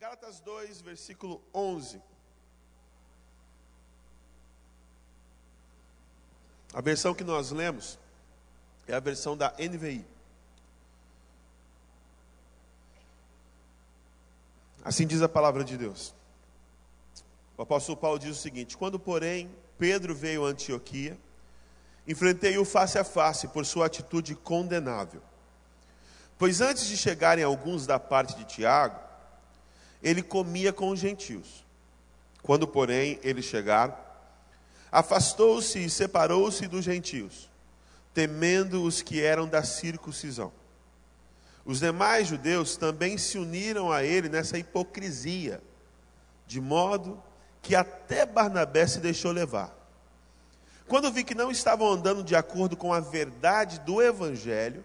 Gálatas 0.00 0.40
2, 0.40 0.80
versículo 0.80 1.42
11. 1.52 2.00
A 6.72 6.80
versão 6.80 7.12
que 7.12 7.22
nós 7.22 7.50
lemos 7.50 7.98
é 8.88 8.94
a 8.94 8.98
versão 8.98 9.36
da 9.36 9.54
NVI. 9.58 10.06
Assim 14.82 15.06
diz 15.06 15.20
a 15.20 15.28
palavra 15.28 15.62
de 15.62 15.76
Deus. 15.76 16.14
O 17.58 17.60
apóstolo 17.60 17.98
Paulo 17.98 18.18
diz 18.18 18.38
o 18.38 18.40
seguinte: 18.40 18.78
Quando, 18.78 18.98
porém, 18.98 19.54
Pedro 19.78 20.14
veio 20.14 20.46
a 20.46 20.48
Antioquia, 20.48 21.18
enfrentei-o 22.08 22.64
face 22.64 22.98
a 22.98 23.04
face 23.04 23.48
por 23.48 23.66
sua 23.66 23.84
atitude 23.84 24.34
condenável. 24.34 25.20
Pois 26.38 26.62
antes 26.62 26.86
de 26.86 26.96
chegarem 26.96 27.44
alguns 27.44 27.86
da 27.86 28.00
parte 28.00 28.34
de 28.34 28.46
Tiago, 28.46 29.09
ele 30.02 30.22
comia 30.22 30.72
com 30.72 30.90
os 30.90 30.98
gentios. 30.98 31.64
Quando, 32.42 32.66
porém, 32.66 33.18
eles 33.22 33.44
chegaram, 33.44 33.96
afastou-se 34.90 35.78
e 35.78 35.90
separou-se 35.90 36.66
dos 36.66 36.84
gentios, 36.84 37.50
temendo 38.14 38.82
os 38.82 39.02
que 39.02 39.20
eram 39.20 39.46
da 39.46 39.62
circuncisão. 39.62 40.52
Os 41.64 41.80
demais 41.80 42.26
judeus 42.26 42.76
também 42.76 43.18
se 43.18 43.38
uniram 43.38 43.92
a 43.92 44.02
ele 44.02 44.28
nessa 44.28 44.58
hipocrisia, 44.58 45.62
de 46.46 46.60
modo 46.60 47.22
que 47.62 47.74
até 47.74 48.24
Barnabé 48.24 48.86
se 48.86 48.98
deixou 48.98 49.30
levar. 49.30 49.76
Quando 50.88 51.12
vi 51.12 51.22
que 51.22 51.34
não 51.34 51.50
estavam 51.50 51.88
andando 51.88 52.24
de 52.24 52.34
acordo 52.34 52.76
com 52.76 52.92
a 52.92 52.98
verdade 52.98 53.78
do 53.80 54.02
evangelho, 54.02 54.84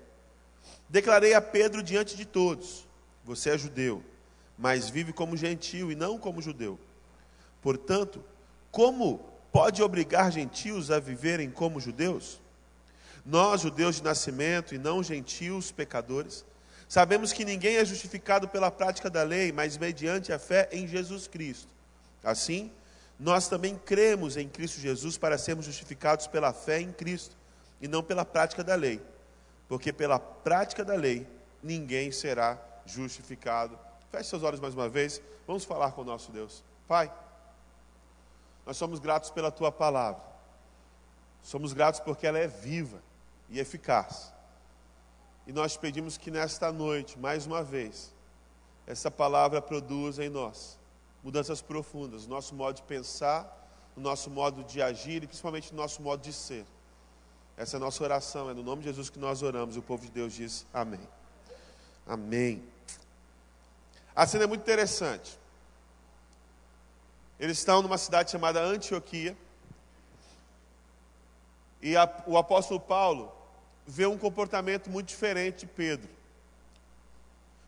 declarei 0.88 1.34
a 1.34 1.42
Pedro 1.42 1.82
diante 1.82 2.16
de 2.16 2.26
todos: 2.26 2.88
Você 3.24 3.50
é 3.50 3.58
judeu, 3.58 4.04
mas 4.58 4.90
vive 4.90 5.12
como 5.12 5.38
gentio 5.38 5.92
e 5.92 5.96
não 5.96 6.18
como 6.18 6.42
judeu. 6.42 6.80
Portanto, 7.62 8.24
como 8.72 9.20
pode 9.52 9.82
obrigar 9.82 10.32
gentios 10.32 10.92
a 10.92 11.00
viverem 11.00 11.50
como 11.50 11.80
judeus? 11.80 12.42
Nós, 13.26 13.62
judeus 13.62 13.96
de 13.96 14.04
nascimento 14.04 14.76
e 14.76 14.78
não 14.78 15.02
gentios 15.02 15.72
pecadores, 15.72 16.46
sabemos 16.88 17.34
que 17.34 17.44
ninguém 17.44 17.78
é 17.78 17.86
justificado 17.86 18.48
pela 18.48 18.70
prática 18.70 19.10
da 19.10 19.24
lei, 19.24 19.52
mas 19.52 19.78
mediante 19.78 20.32
a 20.32 20.38
fé 20.38 20.70
em 20.72 20.88
Jesus 20.88 21.28
Cristo. 21.28 21.68
Assim, 22.24 22.72
nós 23.20 23.48
também 23.48 23.76
cremos 23.78 24.38
em 24.38 24.48
Cristo 24.48 24.80
Jesus 24.80 25.18
para 25.18 25.38
sermos 25.38 25.66
justificados 25.66 26.28
pela 26.28 26.54
fé 26.54 26.82
em 26.82 26.92
Cristo 26.92 27.36
e 27.82 27.88
não 27.88 28.04
pela 28.04 28.26
prática 28.26 28.64
da 28.64 28.76
lei. 28.76 29.02
Porque 29.68 29.92
pela 29.94 30.20
prática 30.20 30.84
da 30.84 30.96
lei 30.96 31.26
ninguém 31.64 32.12
será 32.12 32.60
justificado. 32.86 33.80
Feche 34.16 34.30
seus 34.30 34.44
olhos 34.44 34.62
mais 34.62 34.74
uma 34.74 34.88
vez. 34.88 35.22
Vamos 35.46 35.66
falar 35.66 35.92
com 35.92 36.02
o 36.02 36.06
nosso 36.06 36.32
Deus. 36.32 36.64
Pai, 36.88 37.12
nós 38.66 38.78
somos 38.78 38.98
gratos 38.98 39.30
pela 39.30 39.52
tua 39.52 39.74
palavra. 39.74 40.22
Somos 41.44 41.74
gratos 41.74 42.00
porque 42.00 42.26
ela 42.26 42.40
é 42.40 42.48
viva 42.48 43.04
e 43.50 43.60
eficaz. 43.60 44.34
E 45.46 45.52
nós 45.52 45.76
pedimos 45.76 46.18
que 46.18 46.32
nesta 46.32 46.72
noite, 46.72 47.20
mais 47.20 47.46
uma 47.46 47.62
vez, 47.62 48.14
essa 48.88 49.12
palavra 49.12 49.62
produza 49.62 50.24
em 50.24 50.30
nós 50.30 50.80
mudanças 51.22 51.62
profundas 51.62 52.26
no 52.26 52.36
nosso 52.36 52.56
modo 52.56 52.78
de 52.78 52.84
pensar, 52.84 53.68
no 53.98 54.04
nosso 54.04 54.30
modo 54.30 54.64
de 54.64 54.82
agir 54.82 55.24
e 55.24 55.28
principalmente 55.28 55.74
no 55.74 55.82
nosso 55.82 56.02
modo 56.02 56.22
de 56.22 56.32
ser. 56.32 56.66
Essa 57.58 57.76
é 57.76 57.78
a 57.78 57.82
nossa 57.82 58.02
oração, 58.02 58.50
é 58.50 58.54
no 58.54 58.64
nome 58.64 58.82
de 58.82 58.88
Jesus 58.88 59.10
que 59.10 59.20
nós 59.20 59.44
oramos 59.44 59.76
e 59.76 59.80
o 59.80 59.84
povo 59.84 60.06
de 60.06 60.12
Deus 60.12 60.34
diz 60.34 60.66
amém. 60.74 61.06
Amém. 62.08 62.75
A 64.16 64.26
cena 64.26 64.46
é 64.46 64.48
muito 64.48 64.62
interessante. 64.62 65.38
Eles 67.40 67.58
estão 67.58 67.82
numa 67.82 67.98
cidade 67.98 68.32
chamada 68.32 68.62
Antioquia. 68.62 69.38
E 71.82 71.98
a, 71.98 72.10
o 72.26 72.38
apóstolo 72.38 72.80
Paulo 72.80 73.32
vê 73.86 74.06
um 74.06 74.18
comportamento 74.18 74.90
muito 74.90 75.10
diferente 75.10 75.60
de 75.60 75.68
Pedro. 75.68 76.10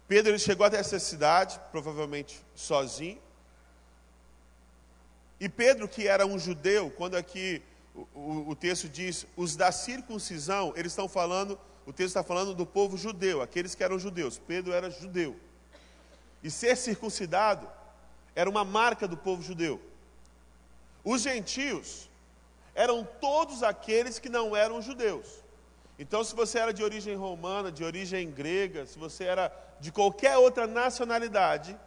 Pedro 0.07 0.31
ele 0.31 0.39
chegou 0.39 0.65
até 0.65 0.77
essa 0.77 0.97
cidade, 0.99 1.59
provavelmente 1.69 2.39
sozinho. 2.55 3.19
E 5.39 5.49
Pedro, 5.49 5.87
que 5.87 6.07
era 6.07 6.25
um 6.25 6.39
judeu, 6.39 6.89
quando 6.89 7.15
aqui 7.15 7.61
o, 7.93 8.07
o, 8.15 8.49
o 8.49 8.55
texto 8.55 8.87
diz 8.87 9.27
os 9.35 9.55
da 9.55 9.71
circuncisão, 9.71 10.73
eles 10.75 10.93
estão 10.93 11.09
falando, 11.09 11.59
o 11.85 11.91
texto 11.91 12.07
está 12.07 12.23
falando 12.23 12.55
do 12.55 12.65
povo 12.65 12.97
judeu, 12.97 13.41
aqueles 13.41 13.75
que 13.75 13.83
eram 13.83 13.99
judeus. 13.99 14.39
Pedro 14.39 14.71
era 14.71 14.89
judeu. 14.89 15.35
E 16.43 16.51
ser 16.51 16.75
circuncidado 16.75 17.67
era 18.35 18.49
uma 18.49 18.63
marca 18.63 19.07
do 19.07 19.17
povo 19.17 19.41
judeu. 19.41 19.81
Os 21.03 21.21
gentios 21.21 22.09
eram 22.75 23.03
todos 23.19 23.63
aqueles 23.63 24.19
que 24.19 24.29
não 24.29 24.55
eram 24.55 24.81
judeus. 24.81 25.27
Então, 25.97 26.23
se 26.23 26.35
você 26.35 26.59
era 26.59 26.71
de 26.71 26.83
origem 26.83 27.15
romana, 27.15 27.71
de 27.71 27.83
origem 27.83 28.29
grega, 28.29 28.85
se 28.85 28.99
você 28.99 29.23
era 29.23 29.51
de 29.79 29.91
qualquer 29.91 30.37
outra 30.37 30.67
nacionalidade, 30.67 31.77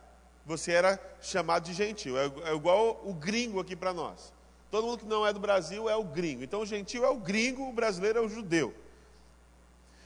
você 0.45 0.73
era 0.73 1.01
chamado 1.21 1.65
de 1.65 1.73
gentil. 1.73 2.19
É, 2.19 2.25
é 2.51 2.55
igual 2.55 3.01
o 3.05 3.15
gringo 3.15 3.61
aqui 3.61 3.77
para 3.77 3.93
nós. 3.93 4.33
Todo 4.71 4.87
mundo 4.87 4.99
que 4.99 5.07
não 5.07 5.27
é 5.27 5.33
do 5.33 5.41
Brasil 5.41 5.89
é 5.89 5.97
o 5.97 6.05
gringo. 6.05 6.43
Então 6.43 6.61
o 6.61 6.67
gentil 6.67 7.05
é 7.05 7.09
o 7.09 7.19
gringo, 7.19 7.69
o 7.69 7.73
brasileiro 7.73 8.19
é 8.19 8.23
o 8.23 8.29
judeu. 8.29 8.75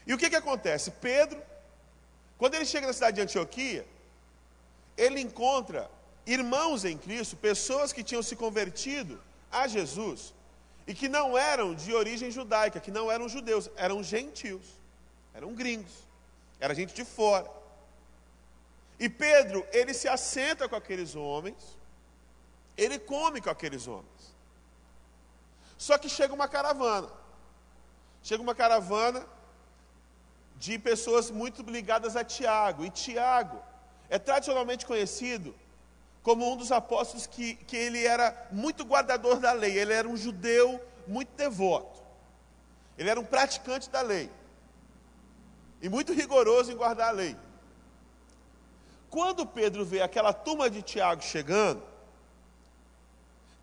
E 0.05 0.13
o 0.13 0.17
que, 0.17 0.29
que 0.29 0.35
acontece? 0.35 0.91
Pedro, 0.91 1.41
quando 2.37 2.55
ele 2.55 2.65
chega 2.65 2.85
na 2.85 2.93
cidade 2.93 3.15
de 3.15 3.21
Antioquia, 3.21 3.85
ele 4.97 5.19
encontra 5.19 5.89
irmãos 6.25 6.85
em 6.85 6.97
Cristo, 6.97 7.35
pessoas 7.35 7.91
que 7.93 8.03
tinham 8.03 8.23
se 8.23 8.35
convertido 8.35 9.21
a 9.51 9.67
Jesus 9.67 10.33
e 10.87 10.93
que 10.93 11.07
não 11.07 11.37
eram 11.37 11.73
de 11.73 11.93
origem 11.93 12.31
judaica, 12.31 12.79
que 12.79 12.91
não 12.91 13.11
eram 13.11 13.27
judeus, 13.27 13.69
eram 13.75 14.03
gentios, 14.03 14.65
eram 15.33 15.53
gringos, 15.53 15.93
era 16.59 16.73
gente 16.73 16.93
de 16.93 17.03
fora. 17.03 17.49
E 18.99 19.09
Pedro, 19.09 19.65
ele 19.71 19.93
se 19.93 20.07
assenta 20.07 20.69
com 20.69 20.75
aqueles 20.75 21.15
homens, 21.15 21.77
ele 22.77 22.97
come 22.97 23.41
com 23.41 23.49
aqueles 23.49 23.87
homens. 23.87 24.35
Só 25.77 25.97
que 25.97 26.09
chega 26.09 26.33
uma 26.33 26.47
caravana. 26.47 27.09
Chega 28.23 28.41
uma 28.41 28.55
caravana 28.55 29.25
de 30.57 30.79
pessoas 30.79 31.29
muito 31.29 31.61
ligadas 31.63 32.15
a 32.15 32.23
Tiago. 32.23 32.85
E 32.85 32.89
Tiago 32.89 33.61
é 34.09 34.19
tradicionalmente 34.19 34.85
conhecido 34.85 35.55
como 36.21 36.51
um 36.51 36.57
dos 36.57 36.71
apóstolos 36.71 37.27
que, 37.27 37.55
que 37.55 37.77
ele 37.77 38.05
era 38.05 38.47
muito 38.51 38.83
guardador 38.83 39.39
da 39.39 39.51
lei. 39.51 39.77
Ele 39.77 39.93
era 39.93 40.07
um 40.07 40.17
judeu 40.17 40.81
muito 41.07 41.29
devoto. 41.35 42.01
Ele 42.97 43.09
era 43.09 43.19
um 43.19 43.25
praticante 43.25 43.89
da 43.89 44.01
lei. 44.01 44.29
E 45.81 45.89
muito 45.89 46.13
rigoroso 46.13 46.71
em 46.71 46.75
guardar 46.75 47.09
a 47.09 47.11
lei. 47.11 47.37
Quando 49.09 49.45
Pedro 49.45 49.85
vê 49.85 50.01
aquela 50.01 50.33
turma 50.33 50.69
de 50.69 50.81
Tiago 50.81 51.21
chegando, 51.21 51.83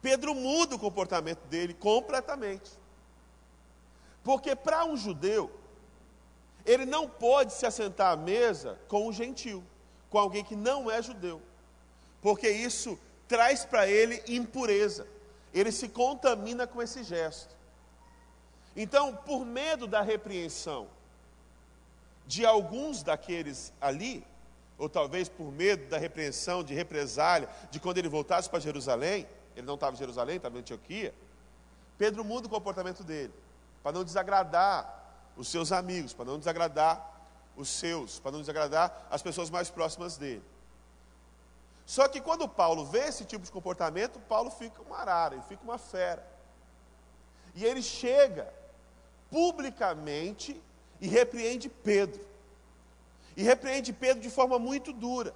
Pedro 0.00 0.34
muda 0.34 0.76
o 0.76 0.78
comportamento 0.78 1.44
dele 1.46 1.74
completamente. 1.74 2.70
Porque 4.22 4.54
para 4.54 4.84
um 4.84 4.96
judeu, 4.96 5.50
ele 6.64 6.86
não 6.86 7.08
pode 7.08 7.52
se 7.52 7.66
assentar 7.66 8.12
à 8.12 8.16
mesa 8.16 8.78
com 8.88 9.08
um 9.08 9.12
gentil, 9.12 9.64
com 10.12 10.18
alguém 10.18 10.44
que 10.44 10.54
não 10.54 10.90
é 10.90 11.00
judeu. 11.00 11.40
Porque 12.20 12.48
isso 12.48 12.98
traz 13.26 13.64
para 13.64 13.88
ele 13.88 14.22
impureza. 14.28 15.06
Ele 15.54 15.72
se 15.72 15.88
contamina 15.88 16.66
com 16.66 16.82
esse 16.82 17.02
gesto. 17.02 17.56
Então, 18.76 19.16
por 19.16 19.44
medo 19.44 19.86
da 19.86 20.02
repreensão 20.02 20.86
de 22.26 22.44
alguns 22.44 23.02
daqueles 23.02 23.72
ali, 23.80 24.24
ou 24.78 24.88
talvez 24.88 25.28
por 25.28 25.50
medo 25.50 25.88
da 25.88 25.98
repreensão, 25.98 26.62
de 26.62 26.74
represália, 26.74 27.48
de 27.70 27.80
quando 27.80 27.98
ele 27.98 28.08
voltasse 28.08 28.48
para 28.48 28.60
Jerusalém, 28.60 29.26
ele 29.56 29.66
não 29.66 29.74
estava 29.74 29.94
em 29.94 29.98
Jerusalém, 29.98 30.36
estava 30.36 30.56
em 30.56 30.60
Antioquia, 30.60 31.14
Pedro 31.96 32.24
muda 32.24 32.46
o 32.46 32.50
comportamento 32.50 33.02
dele, 33.02 33.32
para 33.82 33.92
não 33.92 34.04
desagradar 34.04 35.02
os 35.36 35.48
seus 35.48 35.72
amigos, 35.72 36.12
para 36.12 36.24
não 36.26 36.38
desagradar 36.38 37.11
os 37.56 37.68
seus, 37.68 38.18
para 38.18 38.32
não 38.32 38.40
desagradar 38.40 39.06
as 39.10 39.22
pessoas 39.22 39.50
mais 39.50 39.70
próximas 39.70 40.16
dele. 40.16 40.42
Só 41.84 42.08
que 42.08 42.20
quando 42.20 42.48
Paulo 42.48 42.84
vê 42.84 43.00
esse 43.00 43.24
tipo 43.24 43.44
de 43.44 43.50
comportamento, 43.50 44.18
Paulo 44.20 44.50
fica 44.50 44.80
uma 44.82 44.98
arara, 44.98 45.34
ele 45.34 45.44
fica 45.44 45.62
uma 45.62 45.78
fera. 45.78 46.26
E 47.54 47.64
ele 47.64 47.82
chega 47.82 48.52
publicamente 49.30 50.60
e 51.00 51.08
repreende 51.08 51.68
Pedro. 51.68 52.24
E 53.36 53.42
repreende 53.42 53.92
Pedro 53.92 54.22
de 54.22 54.30
forma 54.30 54.58
muito 54.58 54.92
dura. 54.92 55.34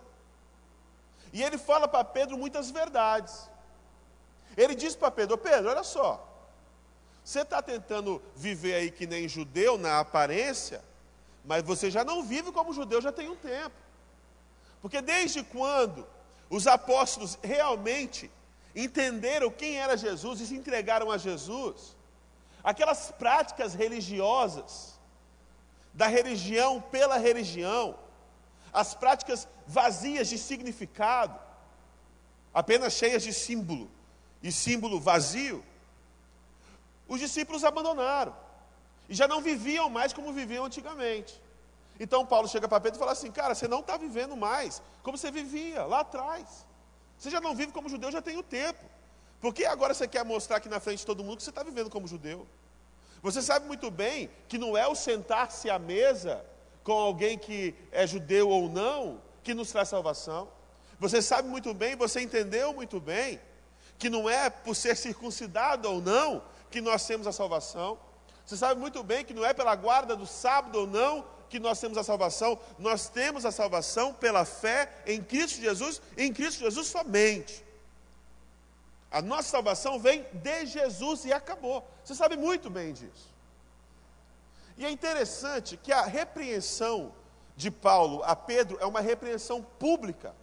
E 1.33 1.43
ele 1.43 1.59
fala 1.59 1.89
para 1.89 2.05
Pedro 2.05 2.39
muitas 2.39 2.71
verdades. 2.71 3.51
Ele 4.57 4.75
diz 4.75 4.95
para 4.95 5.11
Pedro: 5.11 5.37
Pedro, 5.37 5.69
olha 5.69 5.83
só. 5.83 6.27
Você 7.25 7.41
está 7.41 7.61
tentando 7.61 8.23
viver 8.37 8.75
aí 8.75 8.91
que 8.91 9.07
nem 9.07 9.29
judeu 9.29 9.77
na 9.77 9.99
aparência, 9.99 10.83
mas 11.47 11.63
você 11.63 11.91
já 11.91 12.05
não 12.05 12.25
vive 12.25 12.51
como 12.51 12.73
judeu 12.73 13.01
já 13.01 13.13
tem 13.13 13.31
um 13.31 13.37
tempo. 13.37 13.75
Porque 14.83 15.01
desde 15.01 15.43
quando 15.43 16.07
os 16.51 16.67
apóstolos 16.67 17.39
realmente 17.43 18.31
entenderam 18.75 19.51
quem 19.51 19.79
era 19.79 19.97
Jesus 19.97 20.41
e 20.41 20.47
se 20.47 20.57
entregaram 20.57 21.11
a 21.11 21.17
Jesus, 21.17 21.97
aquelas 22.63 23.13
práticas 23.13 23.75
religiosas, 23.75 24.97
da 25.95 26.09
religião 26.09 26.79
pela 26.79 27.17
religião, 27.17 27.99
as 28.71 28.93
práticas 28.93 29.49
vazias 29.67 30.29
de 30.29 30.37
significado, 30.37 31.39
apenas 32.53 32.93
cheias 32.93 33.23
de 33.23 33.33
símbolo, 33.33 33.91
e 34.43 34.53
símbolo 34.53 35.01
vazio, 35.01 35.65
os 37.09 37.19
discípulos 37.19 37.65
abandonaram 37.65 38.37
e 39.09 39.15
já 39.15 39.27
não 39.29 39.41
viviam 39.41 39.89
mais 39.89 40.13
como 40.13 40.33
viviam 40.33 40.65
antigamente. 40.65 41.41
Então 41.99 42.27
Paulo 42.27 42.49
chega 42.49 42.69
para 42.69 42.81
Pedro 42.81 42.99
e 42.99 43.01
fala 43.01 43.13
assim: 43.13 43.31
Cara, 43.31 43.55
você 43.55 43.67
não 43.67 43.81
está 43.81 43.97
vivendo 43.97 44.37
mais 44.37 44.83
como 45.03 45.17
você 45.17 45.31
vivia 45.31 45.85
lá 45.85 46.01
atrás. 46.01 46.67
Você 47.19 47.31
já 47.31 47.41
não 47.41 47.55
vive 47.55 47.73
como 47.73 47.89
judeu, 47.89 48.11
já 48.11 48.21
tem 48.21 48.37
o 48.37 48.43
tempo. 48.43 48.85
Por 49.41 49.55
que 49.55 49.65
agora 49.65 49.95
você 49.95 50.07
quer 50.07 50.25
mostrar 50.25 50.57
aqui 50.57 50.69
na 50.69 50.81
frente 50.81 50.99
de 51.01 51.07
todo 51.07 51.25
mundo 51.25 51.39
que 51.39 51.43
você 51.43 51.51
está 51.51 51.63
vivendo 51.63 51.89
como 51.89 52.07
judeu? 52.07 52.47
Você 53.23 53.41
sabe 53.41 53.67
muito 53.67 53.91
bem 53.91 54.31
que 54.49 54.59
não 54.59 54.77
é 54.77 54.87
o 54.87 54.95
sentar-se 54.95 55.71
à 55.71 55.79
mesa 55.79 56.45
com 56.85 56.93
alguém 56.93 57.39
que 57.39 57.75
é 57.91 58.07
judeu 58.07 58.49
ou 58.49 58.69
não 58.69 59.21
que 59.43 59.55
nos 59.55 59.71
traz 59.71 59.89
salvação. 59.89 60.49
Você 60.99 61.21
sabe 61.21 61.49
muito 61.49 61.75
bem, 61.75 61.97
você 61.97 62.21
entendeu 62.21 62.73
muito 62.73 63.01
bem, 63.01 63.41
que 63.99 64.09
não 64.09 64.29
é 64.29 64.49
por 64.49 64.75
ser 64.75 64.97
circuncidado 64.97 65.91
ou 65.91 66.01
não 66.01 66.43
que 66.71 66.81
nós 66.81 67.07
temos 67.07 67.27
a 67.27 67.33
salvação. 67.33 67.99
Você 68.47 68.57
sabe 68.57 68.81
muito 68.81 69.03
bem 69.03 69.25
que 69.25 69.35
não 69.35 69.45
é 69.45 69.53
pela 69.53 69.75
guarda 69.75 70.15
do 70.15 70.27
sábado 70.27 70.81
ou 70.81 70.87
não 70.87 71.25
que 71.51 71.59
nós 71.59 71.81
temos 71.81 71.99
a 71.99 72.05
salvação, 72.05 72.59
nós 72.79 73.09
temos 73.09 73.45
a 73.45 73.53
salvação 73.53 74.15
pela 74.15 74.45
fé 74.45 75.03
em 75.07 75.23
Cristo 75.23 75.61
Jesus, 75.61 76.01
em 76.17 76.33
Cristo 76.33 76.61
Jesus 76.61 76.87
somente. 76.87 77.65
A 79.11 79.23
nossa 79.23 79.49
salvação 79.49 79.99
vem 79.99 80.25
de 80.33 80.67
Jesus 80.67 81.25
e 81.25 81.33
acabou. 81.33 81.87
Você 82.05 82.15
sabe 82.15 82.37
muito 82.37 82.69
bem 82.71 82.93
disso. 82.93 83.35
E 84.77 84.85
é 84.85 84.91
interessante 84.91 85.77
que 85.77 85.93
a 85.93 86.03
repreensão 86.03 87.13
de 87.57 87.71
Paulo 87.71 88.23
a 88.25 88.37
Pedro 88.37 88.77
é 88.81 88.87
uma 88.87 89.01
repreensão 89.01 89.63
pública. 89.63 90.35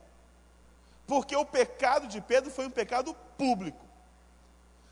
Porque 1.06 1.36
o 1.36 1.46
pecado 1.46 2.08
de 2.08 2.20
Pedro 2.20 2.50
foi 2.50 2.66
um 2.66 2.72
pecado 2.72 3.16
público. 3.38 3.86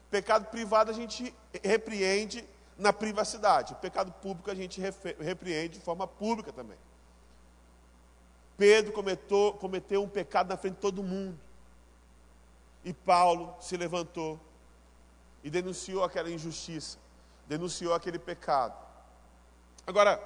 Pecado 0.09 0.45
privado 0.45 0.91
a 0.91 0.93
gente 0.93 1.33
repreende 1.63 2.45
na 2.81 2.91
privacidade. 2.91 3.73
O 3.73 3.75
pecado 3.75 4.11
público 4.11 4.49
a 4.49 4.55
gente 4.55 4.81
repreende 5.19 5.77
de 5.77 5.85
forma 5.85 6.07
pública 6.07 6.51
também. 6.51 6.77
Pedro 8.57 8.91
cometeu, 8.91 9.55
cometeu 9.59 10.03
um 10.03 10.09
pecado 10.09 10.49
na 10.49 10.57
frente 10.57 10.75
de 10.75 10.81
todo 10.81 11.03
mundo. 11.03 11.39
E 12.83 12.91
Paulo 12.91 13.55
se 13.61 13.77
levantou 13.77 14.39
e 15.43 15.49
denunciou 15.49 16.03
aquela 16.03 16.29
injustiça, 16.31 16.97
denunciou 17.47 17.93
aquele 17.93 18.17
pecado. 18.17 18.75
Agora, 19.85 20.19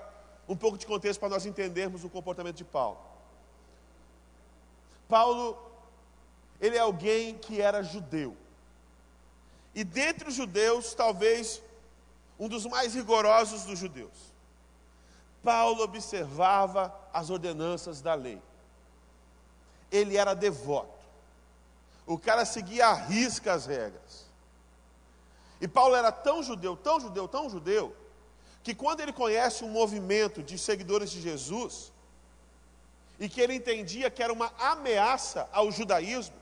um 0.47 0.55
pouco 0.55 0.77
de 0.77 0.85
contexto 0.85 1.19
para 1.19 1.29
nós 1.29 1.45
entendermos 1.45 2.05
o 2.05 2.09
comportamento 2.09 2.55
de 2.55 2.63
Paulo. 2.63 2.99
Paulo, 5.09 5.57
ele 6.61 6.77
é 6.77 6.79
alguém 6.79 7.37
que 7.37 7.61
era 7.61 7.83
judeu. 7.83 8.35
E 9.73 9.83
dentre 9.83 10.29
os 10.29 10.35
judeus, 10.35 10.93
talvez 10.93 11.61
um 12.39 12.47
dos 12.47 12.65
mais 12.65 12.93
rigorosos 12.93 13.63
dos 13.63 13.79
judeus. 13.79 14.33
Paulo 15.43 15.83
observava 15.83 16.93
as 17.13 17.29
ordenanças 17.29 18.01
da 18.01 18.13
lei. 18.13 18.41
Ele 19.91 20.17
era 20.17 20.33
devoto. 20.33 20.93
O 22.05 22.17
cara 22.17 22.45
seguia 22.45 22.87
à 22.87 22.93
risca 22.93 23.53
as 23.53 23.65
regras. 23.65 24.25
E 25.61 25.67
Paulo 25.67 25.95
era 25.95 26.11
tão 26.11 26.43
judeu, 26.43 26.75
tão 26.75 26.99
judeu, 26.99 27.27
tão 27.27 27.49
judeu, 27.49 27.95
que 28.63 28.75
quando 28.75 28.99
ele 28.99 29.13
conhece 29.13 29.63
um 29.63 29.69
movimento 29.69 30.43
de 30.43 30.57
seguidores 30.57 31.09
de 31.09 31.21
Jesus, 31.21 31.93
e 33.19 33.29
que 33.29 33.39
ele 33.39 33.53
entendia 33.53 34.09
que 34.09 34.21
era 34.21 34.33
uma 34.33 34.51
ameaça 34.57 35.47
ao 35.53 35.71
judaísmo, 35.71 36.35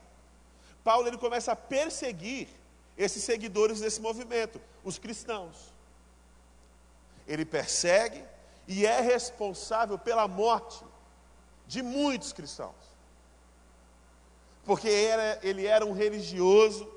Paulo 0.84 1.08
ele 1.08 1.18
começa 1.18 1.52
a 1.52 1.56
perseguir 1.56 2.48
esses 2.98 3.24
seguidores 3.24 3.80
desse 3.80 4.02
movimento, 4.02 4.60
os 4.84 4.98
cristãos 4.98 5.73
ele 7.28 7.46
persegue 7.46 8.24
e 8.68 8.86
é 8.86 9.02
responsável 9.02 9.98
pela 9.98 10.28
morte 10.28 10.84
de 11.68 11.82
muitos 11.82 12.34
cristãos. 12.34 12.76
Porque 14.66 14.88
era, 14.90 15.40
ele 15.44 15.66
era 15.66 15.86
um 15.86 15.92
religioso 15.92 16.90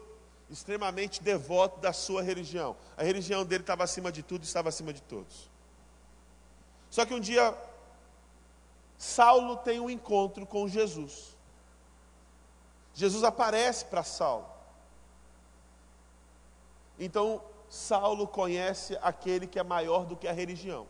extremamente 0.49 1.23
devoto 1.23 1.81
da 1.81 1.93
sua 1.93 2.23
religião. 2.23 2.77
A 2.97 3.03
religião 3.03 3.45
dele 3.45 3.63
estava 3.63 3.83
acima 3.83 4.13
de 4.13 4.23
tudo 4.23 4.43
e 4.43 4.47
estava 4.47 4.69
acima 4.69 4.93
de 4.93 5.03
todos. 5.03 5.51
Só 6.91 7.05
que 7.05 7.15
um 7.15 7.21
dia, 7.21 7.57
Saulo 8.97 9.57
tem 9.57 9.81
um 9.81 9.91
encontro 9.91 10.47
com 10.47 10.69
Jesus. 10.69 11.37
Jesus 12.95 13.25
aparece 13.25 13.85
para 13.87 14.05
Saulo. 14.05 14.49
Então, 16.99 17.43
Saulo 17.69 18.27
conhece 18.27 18.99
aquele 19.03 19.47
que 19.47 19.59
é 19.59 19.63
maior 19.63 20.05
do 20.05 20.17
que 20.17 20.29
a 20.29 20.33
religião. 20.33 20.87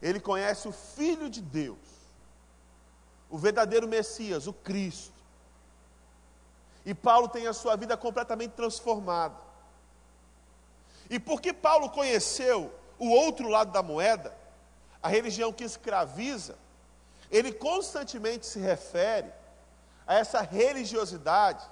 Ele 0.00 0.20
conhece 0.20 0.68
o 0.68 0.72
Filho 0.72 1.28
de 1.28 1.40
Deus, 1.40 1.78
o 3.30 3.38
verdadeiro 3.38 3.88
Messias, 3.88 4.46
o 4.46 4.52
Cristo. 4.52 5.12
E 6.84 6.94
Paulo 6.94 7.28
tem 7.28 7.46
a 7.46 7.52
sua 7.52 7.76
vida 7.76 7.96
completamente 7.96 8.52
transformada. 8.52 9.36
E 11.10 11.18
porque 11.18 11.52
Paulo 11.52 11.90
conheceu 11.90 12.72
o 12.98 13.10
outro 13.10 13.48
lado 13.48 13.72
da 13.72 13.82
moeda, 13.82 14.36
a 15.02 15.08
religião 15.08 15.52
que 15.52 15.64
escraviza, 15.64 16.56
ele 17.30 17.52
constantemente 17.52 18.46
se 18.46 18.58
refere 18.58 19.32
a 20.06 20.14
essa 20.14 20.40
religiosidade 20.40 21.64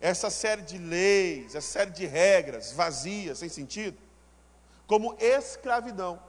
essa 0.00 0.30
série 0.30 0.62
de 0.62 0.78
leis, 0.78 1.54
essa 1.54 1.72
série 1.72 1.90
de 1.90 2.06
regras 2.06 2.72
vazias, 2.72 3.38
sem 3.38 3.48
sentido, 3.48 3.98
como 4.86 5.14
escravidão. 5.20 6.20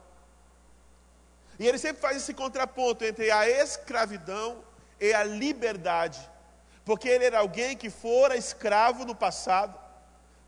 E 1.57 1.67
ele 1.67 1.77
sempre 1.77 2.01
faz 2.01 2.17
esse 2.17 2.33
contraponto 2.33 3.05
entre 3.05 3.31
a 3.31 3.47
escravidão 3.47 4.63
e 4.99 5.13
a 5.13 5.23
liberdade, 5.23 6.19
porque 6.83 7.07
ele 7.07 7.25
era 7.25 7.39
alguém 7.39 7.77
que 7.77 7.89
fora 7.89 8.35
escravo 8.35 9.05
no 9.05 9.15
passado, 9.15 9.79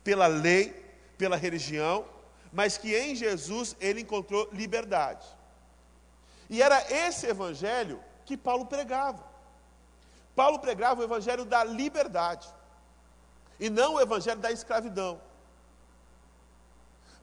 pela 0.02 0.26
lei, 0.26 0.84
pela 1.16 1.36
religião, 1.36 2.04
mas 2.52 2.76
que 2.76 2.94
em 2.94 3.14
Jesus 3.14 3.74
ele 3.80 4.02
encontrou 4.02 4.48
liberdade. 4.52 5.26
E 6.50 6.62
era 6.62 6.84
esse 6.92 7.26
evangelho 7.26 8.02
que 8.26 8.36
Paulo 8.36 8.66
pregava. 8.66 9.24
Paulo 10.36 10.58
pregava 10.58 11.00
o 11.00 11.04
evangelho 11.04 11.44
da 11.44 11.64
liberdade 11.64 12.46
e 13.58 13.70
não 13.70 13.94
o 13.94 14.00
evangelho 14.00 14.40
da 14.40 14.50
escravidão. 14.50 15.20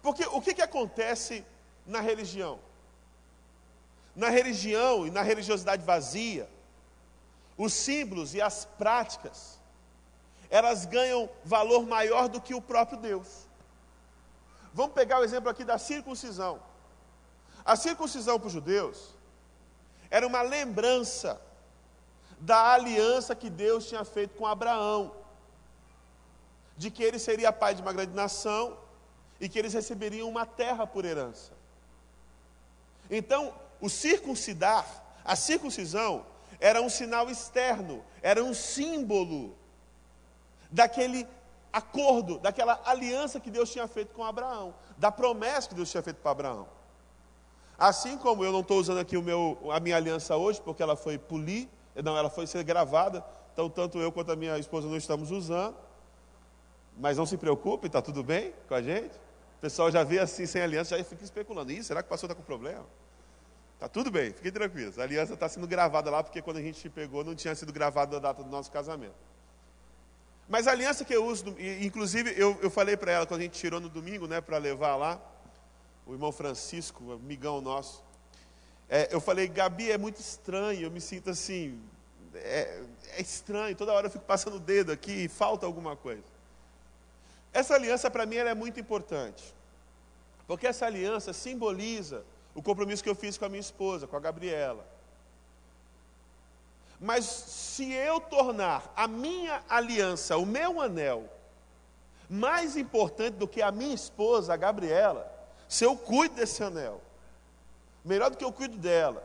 Porque 0.01 0.25
o 0.25 0.41
que, 0.41 0.53
que 0.53 0.61
acontece 0.61 1.45
na 1.85 1.99
religião? 1.99 2.59
Na 4.15 4.29
religião 4.29 5.07
e 5.07 5.11
na 5.11 5.21
religiosidade 5.21 5.83
vazia, 5.83 6.49
os 7.57 7.73
símbolos 7.73 8.33
e 8.33 8.41
as 8.41 8.65
práticas, 8.65 9.59
elas 10.49 10.85
ganham 10.85 11.29
valor 11.43 11.85
maior 11.85 12.27
do 12.27 12.41
que 12.41 12.53
o 12.53 12.61
próprio 12.61 12.97
Deus. 12.97 13.47
Vamos 14.73 14.93
pegar 14.93 15.19
o 15.19 15.23
exemplo 15.23 15.49
aqui 15.49 15.63
da 15.63 15.77
circuncisão. 15.77 16.61
A 17.63 17.75
circuncisão 17.75 18.39
para 18.39 18.47
os 18.47 18.53
judeus 18.53 19.13
era 20.09 20.25
uma 20.25 20.41
lembrança 20.41 21.39
da 22.39 22.73
aliança 22.73 23.35
que 23.35 23.49
Deus 23.49 23.87
tinha 23.87 24.03
feito 24.03 24.35
com 24.35 24.47
Abraão 24.47 25.20
de 26.81 26.89
que 26.89 27.03
ele 27.03 27.19
seria 27.19 27.53
pai 27.53 27.75
de 27.75 27.81
uma 27.83 27.93
grande 27.93 28.15
nação 28.15 28.75
e 29.39 29.47
que 29.47 29.59
eles 29.59 29.71
receberiam 29.71 30.27
uma 30.27 30.47
terra 30.47 30.87
por 30.87 31.05
herança. 31.05 31.51
Então, 33.07 33.53
o 33.79 33.87
circuncidar, 33.87 34.85
a 35.23 35.35
circuncisão, 35.35 36.25
era 36.59 36.81
um 36.81 36.89
sinal 36.89 37.29
externo, 37.29 38.03
era 38.19 38.43
um 38.43 38.51
símbolo 38.55 39.55
daquele 40.71 41.27
acordo, 41.71 42.39
daquela 42.39 42.81
aliança 42.83 43.39
que 43.39 43.51
Deus 43.51 43.71
tinha 43.71 43.87
feito 43.87 44.15
com 44.15 44.23
Abraão, 44.23 44.73
da 44.97 45.11
promessa 45.11 45.69
que 45.69 45.75
Deus 45.75 45.91
tinha 45.91 46.01
feito 46.01 46.17
para 46.17 46.31
Abraão. 46.31 46.67
Assim 47.77 48.17
como 48.17 48.43
eu 48.43 48.51
não 48.51 48.61
estou 48.61 48.79
usando 48.79 48.97
aqui 48.99 49.15
o 49.17 49.21
meu, 49.21 49.55
a 49.71 49.79
minha 49.79 49.97
aliança 49.97 50.35
hoje, 50.35 50.59
porque 50.59 50.81
ela 50.81 50.95
foi 50.95 51.19
polir, 51.19 51.67
não, 52.03 52.17
ela 52.17 52.29
foi 52.31 52.47
ser 52.47 52.63
gravada, 52.63 53.23
então 53.53 53.69
tanto 53.69 53.99
eu 53.99 54.11
quanto 54.11 54.31
a 54.31 54.35
minha 54.35 54.57
esposa 54.57 54.87
não 54.87 54.97
estamos 54.97 55.29
usando. 55.29 55.90
Mas 57.01 57.17
não 57.17 57.25
se 57.25 57.35
preocupe, 57.35 57.87
está 57.87 57.99
tudo 57.99 58.23
bem 58.23 58.53
com 58.67 58.75
a 58.75 58.81
gente? 58.81 59.15
O 59.57 59.61
pessoal 59.61 59.89
já 59.89 60.03
vê 60.03 60.19
assim 60.19 60.45
sem 60.45 60.61
aliança, 60.61 60.95
já 60.95 61.03
fica 61.03 61.23
especulando. 61.23 61.71
Ih, 61.71 61.83
será 61.83 62.03
que 62.03 62.05
o 62.05 62.09
pastor 62.09 62.29
está 62.29 62.39
com 62.39 62.45
problema? 62.45 62.85
Tá 63.79 63.89
tudo 63.89 64.11
bem, 64.11 64.31
fiquem 64.31 64.51
tranquilos. 64.51 64.99
A 64.99 65.01
aliança 65.01 65.33
está 65.33 65.49
sendo 65.49 65.67
gravada 65.67 66.11
lá, 66.11 66.23
porque 66.23 66.43
quando 66.43 66.57
a 66.57 66.61
gente 66.61 66.87
pegou 66.91 67.23
não 67.23 67.33
tinha 67.33 67.55
sido 67.55 67.73
gravada 67.73 68.17
a 68.17 68.19
data 68.19 68.43
do 68.43 68.49
nosso 68.51 68.71
casamento. 68.71 69.15
Mas 70.47 70.67
a 70.67 70.71
aliança 70.73 71.03
que 71.03 71.15
eu 71.15 71.25
uso, 71.25 71.55
inclusive 71.79 72.35
eu, 72.37 72.55
eu 72.61 72.69
falei 72.69 72.95
para 72.95 73.11
ela 73.11 73.25
quando 73.25 73.39
a 73.39 73.43
gente 73.43 73.57
tirou 73.57 73.79
no 73.79 73.89
domingo, 73.89 74.27
né, 74.27 74.39
para 74.39 74.59
levar 74.59 74.95
lá, 74.95 75.19
o 76.05 76.13
irmão 76.13 76.31
Francisco, 76.31 77.13
amigão 77.13 77.61
nosso, 77.61 78.03
é, 78.87 79.07
eu 79.11 79.19
falei, 79.19 79.47
Gabi, 79.47 79.89
é 79.89 79.97
muito 79.97 80.19
estranho, 80.19 80.81
eu 80.81 80.91
me 80.91 81.01
sinto 81.01 81.31
assim, 81.31 81.81
é, 82.35 82.83
é 83.17 83.21
estranho, 83.21 83.75
toda 83.75 83.91
hora 83.91 84.05
eu 84.05 84.11
fico 84.11 84.25
passando 84.25 84.57
o 84.57 84.59
dedo 84.59 84.91
aqui 84.91 85.23
e 85.23 85.27
falta 85.27 85.65
alguma 85.65 85.95
coisa. 85.95 86.30
Essa 87.53 87.75
aliança 87.75 88.09
para 88.09 88.25
mim 88.25 88.37
é 88.37 88.53
muito 88.53 88.79
importante, 88.79 89.53
porque 90.47 90.67
essa 90.67 90.85
aliança 90.85 91.33
simboliza 91.33 92.23
o 92.55 92.61
compromisso 92.61 93.03
que 93.03 93.09
eu 93.09 93.15
fiz 93.15 93.37
com 93.37 93.45
a 93.45 93.49
minha 93.49 93.59
esposa, 93.59 94.07
com 94.07 94.15
a 94.15 94.19
Gabriela. 94.19 94.85
Mas 96.99 97.25
se 97.25 97.91
eu 97.91 98.19
tornar 98.19 98.91
a 98.95 99.07
minha 99.07 99.63
aliança, 99.67 100.37
o 100.37 100.45
meu 100.45 100.79
anel, 100.79 101.27
mais 102.29 102.77
importante 102.77 103.35
do 103.35 103.47
que 103.47 103.61
a 103.61 103.71
minha 103.71 103.93
esposa, 103.93 104.53
a 104.53 104.57
Gabriela, 104.57 105.29
se 105.67 105.83
eu 105.83 105.97
cuido 105.97 106.35
desse 106.35 106.63
anel, 106.63 107.01
melhor 108.05 108.29
do 108.29 108.37
que 108.37 108.45
eu 108.45 108.51
cuido 108.51 108.77
dela, 108.77 109.21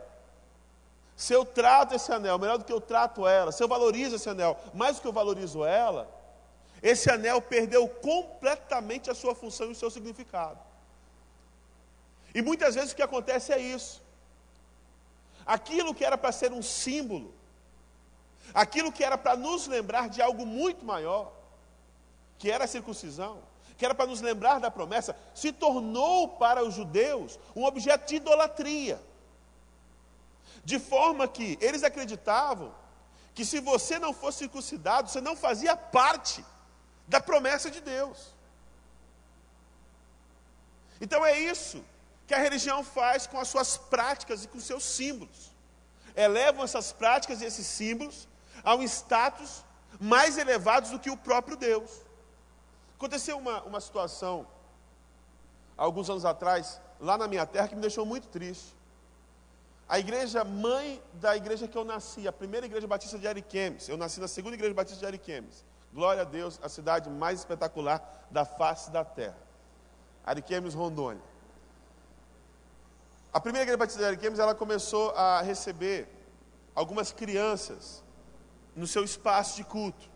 se 1.15 1.33
eu 1.33 1.45
trato 1.45 1.95
esse 1.95 2.11
anel 2.11 2.37
melhor 2.37 2.57
do 2.57 2.65
que 2.65 2.73
eu 2.73 2.81
trato 2.81 3.25
ela, 3.27 3.51
se 3.51 3.63
eu 3.63 3.67
valorizo 3.67 4.15
esse 4.15 4.29
anel 4.29 4.57
mais 4.73 4.97
do 4.97 5.01
que 5.01 5.07
eu 5.07 5.13
valorizo 5.13 5.63
ela, 5.63 6.16
esse 6.81 7.09
anel 7.09 7.41
perdeu 7.41 7.87
completamente 7.87 9.09
a 9.09 9.15
sua 9.15 9.33
função 9.33 9.67
e 9.67 9.71
o 9.71 9.75
seu 9.75 9.89
significado. 9.89 10.59
E 12.33 12.41
muitas 12.41 12.75
vezes 12.75 12.91
o 12.91 12.95
que 12.95 13.01
acontece 13.01 13.51
é 13.51 13.59
isso. 13.59 14.01
Aquilo 15.45 15.93
que 15.95 16.05
era 16.05 16.17
para 16.17 16.31
ser 16.31 16.51
um 16.51 16.61
símbolo, 16.61 17.33
aquilo 18.53 18.91
que 18.91 19.03
era 19.03 19.17
para 19.17 19.35
nos 19.35 19.65
lembrar 19.65 20.09
de 20.09 20.21
algo 20.21 20.45
muito 20.45 20.85
maior, 20.85 21.31
que 22.37 22.51
era 22.51 22.65
a 22.65 22.67
circuncisão, 22.67 23.41
que 23.77 23.85
era 23.85 23.95
para 23.95 24.07
nos 24.07 24.21
lembrar 24.21 24.59
da 24.59 24.69
promessa, 24.69 25.15
se 25.33 25.51
tornou 25.51 26.27
para 26.29 26.63
os 26.63 26.73
judeus 26.73 27.39
um 27.55 27.63
objeto 27.63 28.07
de 28.07 28.17
idolatria. 28.17 29.01
De 30.63 30.77
forma 30.79 31.27
que 31.27 31.57
eles 31.61 31.83
acreditavam 31.83 32.73
que 33.33 33.45
se 33.45 33.59
você 33.59 33.97
não 33.97 34.13
fosse 34.13 34.39
circuncidado, 34.39 35.09
você 35.09 35.21
não 35.21 35.35
fazia 35.35 35.75
parte 35.77 36.43
da 37.07 37.19
promessa 37.21 37.71
de 37.71 37.81
Deus. 37.81 38.33
Então 40.99 41.25
é 41.25 41.39
isso 41.39 41.83
que 42.25 42.33
a 42.33 42.39
religião 42.39 42.83
faz 42.83 43.25
com 43.25 43.39
as 43.39 43.47
suas 43.47 43.77
práticas 43.77 44.43
e 44.43 44.47
com 44.47 44.59
seus 44.59 44.83
símbolos. 44.83 45.51
Elevam 46.15 46.63
essas 46.63 46.91
práticas 46.91 47.41
e 47.41 47.45
esses 47.45 47.65
símbolos 47.65 48.27
a 48.63 48.75
um 48.75 48.83
status 48.83 49.63
mais 49.99 50.37
elevados 50.37 50.89
do 50.91 50.99
que 50.99 51.09
o 51.09 51.17
próprio 51.17 51.55
Deus. 51.55 51.89
Aconteceu 52.95 53.37
uma, 53.37 53.61
uma 53.63 53.79
situação, 53.79 54.47
alguns 55.77 56.09
anos 56.09 56.25
atrás, 56.25 56.81
lá 56.99 57.17
na 57.17 57.27
minha 57.27 57.45
terra, 57.45 57.67
que 57.67 57.75
me 57.75 57.81
deixou 57.81 58.05
muito 58.05 58.27
triste. 58.27 58.75
A 59.87 59.99
igreja 59.99 60.43
mãe 60.43 61.01
da 61.13 61.37
igreja 61.37 61.67
que 61.67 61.77
eu 61.77 61.85
nasci, 61.85 62.27
a 62.27 62.33
primeira 62.33 62.65
igreja 62.65 62.87
batista 62.87 63.17
de 63.17 63.27
Ariquemes, 63.27 63.87
eu 63.87 63.95
nasci 63.95 64.19
na 64.19 64.27
segunda 64.27 64.55
igreja 64.55 64.73
batista 64.73 64.99
de 64.99 65.05
Ariquemes. 65.05 65.63
Glória 65.93 66.21
a 66.21 66.25
Deus, 66.25 66.59
a 66.61 66.69
cidade 66.69 67.09
mais 67.09 67.39
espetacular 67.39 68.27
da 68.29 68.45
face 68.45 68.91
da 68.91 69.03
terra. 69.03 69.37
Ariquemes, 70.23 70.73
Rondônia. 70.73 71.23
A 73.33 73.39
primeira 73.39 73.63
igreja 73.63 73.77
batista 73.77 73.99
de 73.99 74.05
Ariquemes, 74.05 74.39
ela 74.39 74.53
começou 74.53 75.11
a 75.11 75.41
receber 75.41 76.07
algumas 76.75 77.11
crianças 77.11 78.03
no 78.75 78.85
seu 78.85 79.03
espaço 79.03 79.55
de 79.55 79.63
culto. 79.63 80.09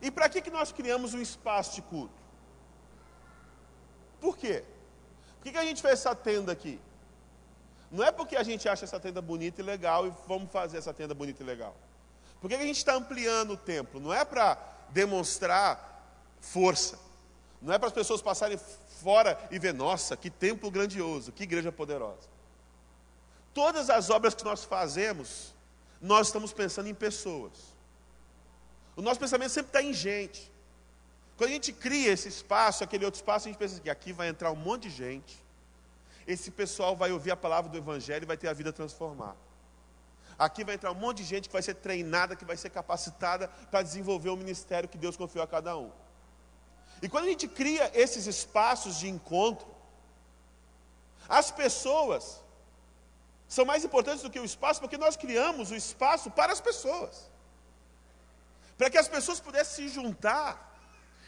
E 0.00 0.10
para 0.10 0.28
que, 0.28 0.40
que 0.40 0.50
nós 0.50 0.72
criamos 0.72 1.14
um 1.14 1.20
espaço 1.20 1.74
de 1.74 1.82
culto? 1.82 2.14
Por 4.20 4.36
quê? 4.36 4.64
Por 5.36 5.44
que, 5.44 5.52
que 5.52 5.58
a 5.58 5.64
gente 5.64 5.82
fez 5.82 5.94
essa 5.94 6.14
tenda 6.14 6.52
aqui? 6.52 6.80
Não 7.90 8.04
é 8.04 8.12
porque 8.12 8.36
a 8.36 8.42
gente 8.42 8.68
acha 8.68 8.84
essa 8.84 9.00
tenda 9.00 9.20
bonita 9.20 9.60
e 9.60 9.64
legal 9.64 10.06
e 10.06 10.12
vamos 10.26 10.50
fazer 10.50 10.78
essa 10.78 10.92
tenda 10.92 11.14
bonita 11.14 11.42
e 11.42 11.46
legal. 11.46 11.74
Por 12.40 12.48
que, 12.48 12.54
a 12.54 12.58
gente 12.58 12.76
está 12.76 12.94
ampliando 12.94 13.52
o 13.52 13.56
templo? 13.56 14.00
Não 14.00 14.12
é 14.12 14.24
para 14.24 14.56
demonstrar 14.90 15.88
força. 16.40 16.98
Não 17.60 17.74
é 17.74 17.78
para 17.78 17.88
as 17.88 17.94
pessoas 17.94 18.22
passarem 18.22 18.58
fora 19.02 19.38
e 19.50 19.58
ver, 19.58 19.74
nossa, 19.74 20.16
que 20.16 20.30
templo 20.30 20.70
grandioso, 20.70 21.32
que 21.32 21.42
igreja 21.42 21.72
poderosa. 21.72 22.28
Todas 23.52 23.90
as 23.90 24.10
obras 24.10 24.34
que 24.34 24.44
nós 24.44 24.64
fazemos, 24.64 25.52
nós 26.00 26.28
estamos 26.28 26.52
pensando 26.52 26.88
em 26.88 26.94
pessoas. 26.94 27.52
O 28.94 29.02
nosso 29.02 29.18
pensamento 29.18 29.50
sempre 29.50 29.70
está 29.70 29.82
em 29.82 29.92
gente. 29.92 30.50
Quando 31.36 31.50
a 31.50 31.52
gente 31.52 31.72
cria 31.72 32.12
esse 32.12 32.28
espaço, 32.28 32.82
aquele 32.82 33.04
outro 33.04 33.18
espaço, 33.18 33.46
a 33.46 33.50
gente 33.50 33.58
pensa 33.58 33.80
que 33.80 33.90
aqui 33.90 34.12
vai 34.12 34.28
entrar 34.28 34.50
um 34.50 34.56
monte 34.56 34.88
de 34.88 34.90
gente. 34.90 35.42
Esse 36.26 36.50
pessoal 36.50 36.96
vai 36.96 37.10
ouvir 37.10 37.30
a 37.30 37.36
palavra 37.36 37.70
do 37.70 37.78
Evangelho 37.78 38.24
e 38.24 38.26
vai 38.26 38.36
ter 38.36 38.48
a 38.48 38.52
vida 38.52 38.72
transformada. 38.72 39.47
Aqui 40.38 40.62
vai 40.62 40.76
entrar 40.76 40.92
um 40.92 40.94
monte 40.94 41.18
de 41.18 41.24
gente 41.24 41.48
que 41.48 41.52
vai 41.52 41.62
ser 41.62 41.74
treinada, 41.74 42.36
que 42.36 42.44
vai 42.44 42.56
ser 42.56 42.70
capacitada 42.70 43.48
para 43.70 43.82
desenvolver 43.82 44.30
o 44.30 44.36
ministério 44.36 44.88
que 44.88 44.96
Deus 44.96 45.16
confiou 45.16 45.42
a 45.42 45.48
cada 45.48 45.76
um. 45.76 45.90
E 47.02 47.08
quando 47.08 47.24
a 47.24 47.28
gente 47.28 47.48
cria 47.48 47.90
esses 47.92 48.26
espaços 48.26 48.98
de 48.98 49.08
encontro, 49.08 49.66
as 51.28 51.50
pessoas 51.50 52.40
são 53.48 53.64
mais 53.64 53.84
importantes 53.84 54.22
do 54.22 54.30
que 54.30 54.38
o 54.38 54.44
espaço, 54.44 54.80
porque 54.80 54.96
nós 54.96 55.16
criamos 55.16 55.70
o 55.70 55.74
espaço 55.74 56.30
para 56.30 56.52
as 56.52 56.60
pessoas. 56.60 57.28
Para 58.76 58.90
que 58.90 58.98
as 58.98 59.08
pessoas 59.08 59.40
pudessem 59.40 59.88
se 59.88 59.94
juntar 59.94 60.52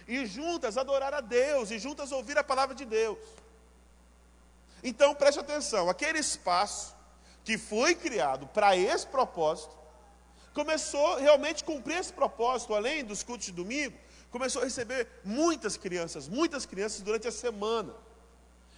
e 0.06 0.24
juntas 0.26 0.76
adorar 0.76 1.12
a 1.14 1.20
Deus 1.20 1.70
e 1.70 1.78
juntas 1.78 2.12
ouvir 2.12 2.38
a 2.38 2.44
palavra 2.44 2.74
de 2.74 2.84
Deus. 2.84 3.18
Então 4.82 5.14
preste 5.14 5.40
atenção, 5.40 5.90
aquele 5.90 6.18
espaço 6.18 6.94
que 7.44 7.56
foi 7.56 7.94
criado 7.94 8.46
para 8.48 8.76
esse 8.76 9.06
propósito, 9.06 9.76
começou 10.54 11.16
realmente 11.16 11.62
a 11.62 11.66
cumprir 11.66 11.98
esse 11.98 12.12
propósito, 12.12 12.74
além 12.74 13.04
dos 13.04 13.22
cultos 13.22 13.46
de 13.46 13.52
domingo, 13.52 13.96
começou 14.30 14.62
a 14.62 14.64
receber 14.64 15.08
muitas 15.24 15.76
crianças, 15.76 16.28
muitas 16.28 16.66
crianças 16.66 17.00
durante 17.00 17.26
a 17.28 17.32
semana. 17.32 17.94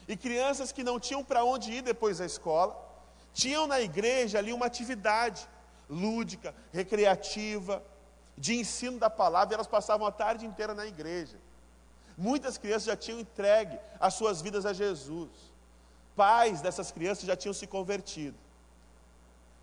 E 0.09 0.17
crianças 0.17 0.73
que 0.73 0.83
não 0.83 0.99
tinham 0.99 1.23
para 1.23 1.45
onde 1.45 1.73
ir 1.73 1.83
depois 1.83 2.19
da 2.19 2.27
escola, 2.27 2.77
tinham 3.33 3.67
na 3.67 3.81
igreja 3.81 4.39
ali 4.39 4.53
uma 4.53 4.67
atividade 4.67 5.47
lúdica, 5.89 6.55
recreativa, 6.73 7.83
de 8.37 8.55
ensino 8.55 8.99
da 8.99 9.11
palavra, 9.11 9.55
e 9.55 9.57
elas 9.57 9.67
passavam 9.67 10.07
a 10.07 10.13
tarde 10.13 10.47
inteira 10.47 10.75
na 10.75 10.87
igreja. 10.87 11.37
Muitas 12.17 12.59
crianças 12.59 12.85
já 12.85 12.97
tinham 12.97 13.21
entregue 13.21 13.79
as 14.01 14.15
suas 14.15 14.41
vidas 14.41 14.67
a 14.67 14.73
Jesus. 14.73 15.31
Pais 16.17 16.61
dessas 16.61 16.91
crianças 16.91 17.25
já 17.25 17.37
tinham 17.37 17.55
se 17.55 17.67
convertido. 17.67 18.37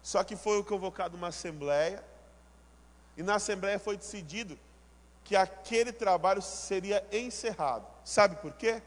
Só 0.01 0.23
que 0.23 0.35
foi 0.35 0.63
convocado 0.63 1.17
uma 1.17 1.27
assembleia, 1.27 2.03
e 3.17 3.23
na 3.23 3.35
assembleia 3.35 3.77
foi 3.77 3.97
decidido 3.97 4.57
que 5.23 5.35
aquele 5.35 5.91
trabalho 5.91 6.41
seria 6.41 7.05
encerrado. 7.11 7.85
Sabe 8.03 8.37
por 8.37 8.53
quê? 8.53 8.81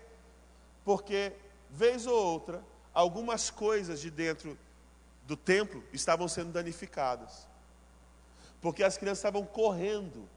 Porque, 0.84 1.32
vez 1.70 2.06
ou 2.06 2.14
outra, 2.14 2.64
algumas 2.92 3.50
coisas 3.50 4.00
de 4.00 4.10
dentro 4.10 4.58
do 5.26 5.36
templo 5.36 5.84
estavam 5.92 6.26
sendo 6.26 6.50
danificadas. 6.50 7.46
Porque 8.60 8.82
as 8.82 8.96
crianças 8.96 9.18
estavam 9.18 9.44
correndo 9.44 10.28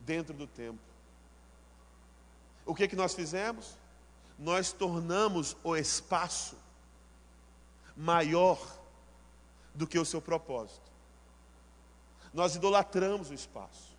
dentro 0.00 0.34
do 0.34 0.46
templo. 0.46 0.78
O 2.64 2.74
que, 2.74 2.88
que 2.88 2.96
nós 2.96 3.14
fizemos? 3.14 3.76
Nós 4.38 4.72
tornamos 4.72 5.56
o 5.64 5.76
espaço 5.76 6.56
maior 7.96 8.75
do 9.76 9.86
que 9.86 9.98
o 9.98 10.04
seu 10.04 10.20
propósito. 10.20 10.90
Nós 12.32 12.54
idolatramos 12.56 13.30
o 13.30 13.34
espaço. 13.34 13.94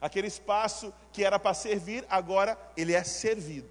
Aquele 0.00 0.26
espaço 0.26 0.92
que 1.12 1.24
era 1.24 1.38
para 1.38 1.54
servir, 1.54 2.04
agora 2.10 2.58
ele 2.76 2.92
é 2.92 3.02
servido. 3.02 3.68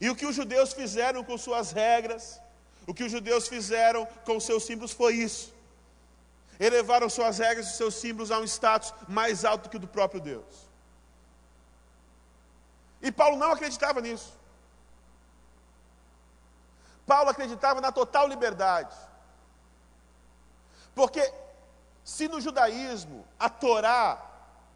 E 0.00 0.08
o 0.08 0.16
que 0.16 0.26
os 0.26 0.34
judeus 0.34 0.72
fizeram 0.72 1.22
com 1.22 1.36
suas 1.36 1.70
regras, 1.70 2.40
o 2.86 2.94
que 2.94 3.04
os 3.04 3.12
judeus 3.12 3.46
fizeram 3.46 4.06
com 4.24 4.40
seus 4.40 4.64
símbolos 4.64 4.92
foi 4.92 5.14
isso. 5.14 5.54
Elevaram 6.58 7.08
suas 7.08 7.38
regras 7.38 7.68
e 7.68 7.76
seus 7.76 7.94
símbolos 7.94 8.30
a 8.30 8.38
um 8.38 8.44
status 8.44 8.92
mais 9.08 9.44
alto 9.44 9.68
que 9.68 9.76
o 9.76 9.80
do 9.80 9.86
próprio 9.86 10.20
Deus. 10.20 10.72
E 13.00 13.12
Paulo 13.12 13.36
não 13.36 13.52
acreditava 13.52 14.00
nisso. 14.00 14.32
Paulo 17.06 17.30
acreditava 17.30 17.80
na 17.80 17.92
total 17.92 18.28
liberdade. 18.28 18.94
Porque 20.94 21.32
se 22.04 22.28
no 22.28 22.40
judaísmo 22.40 23.26
a 23.38 23.48
Torá, 23.48 24.20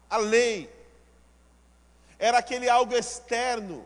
a 0.09 0.17
lei, 0.17 0.73
era 2.17 2.39
aquele 2.39 2.69
algo 2.69 2.95
externo 2.95 3.85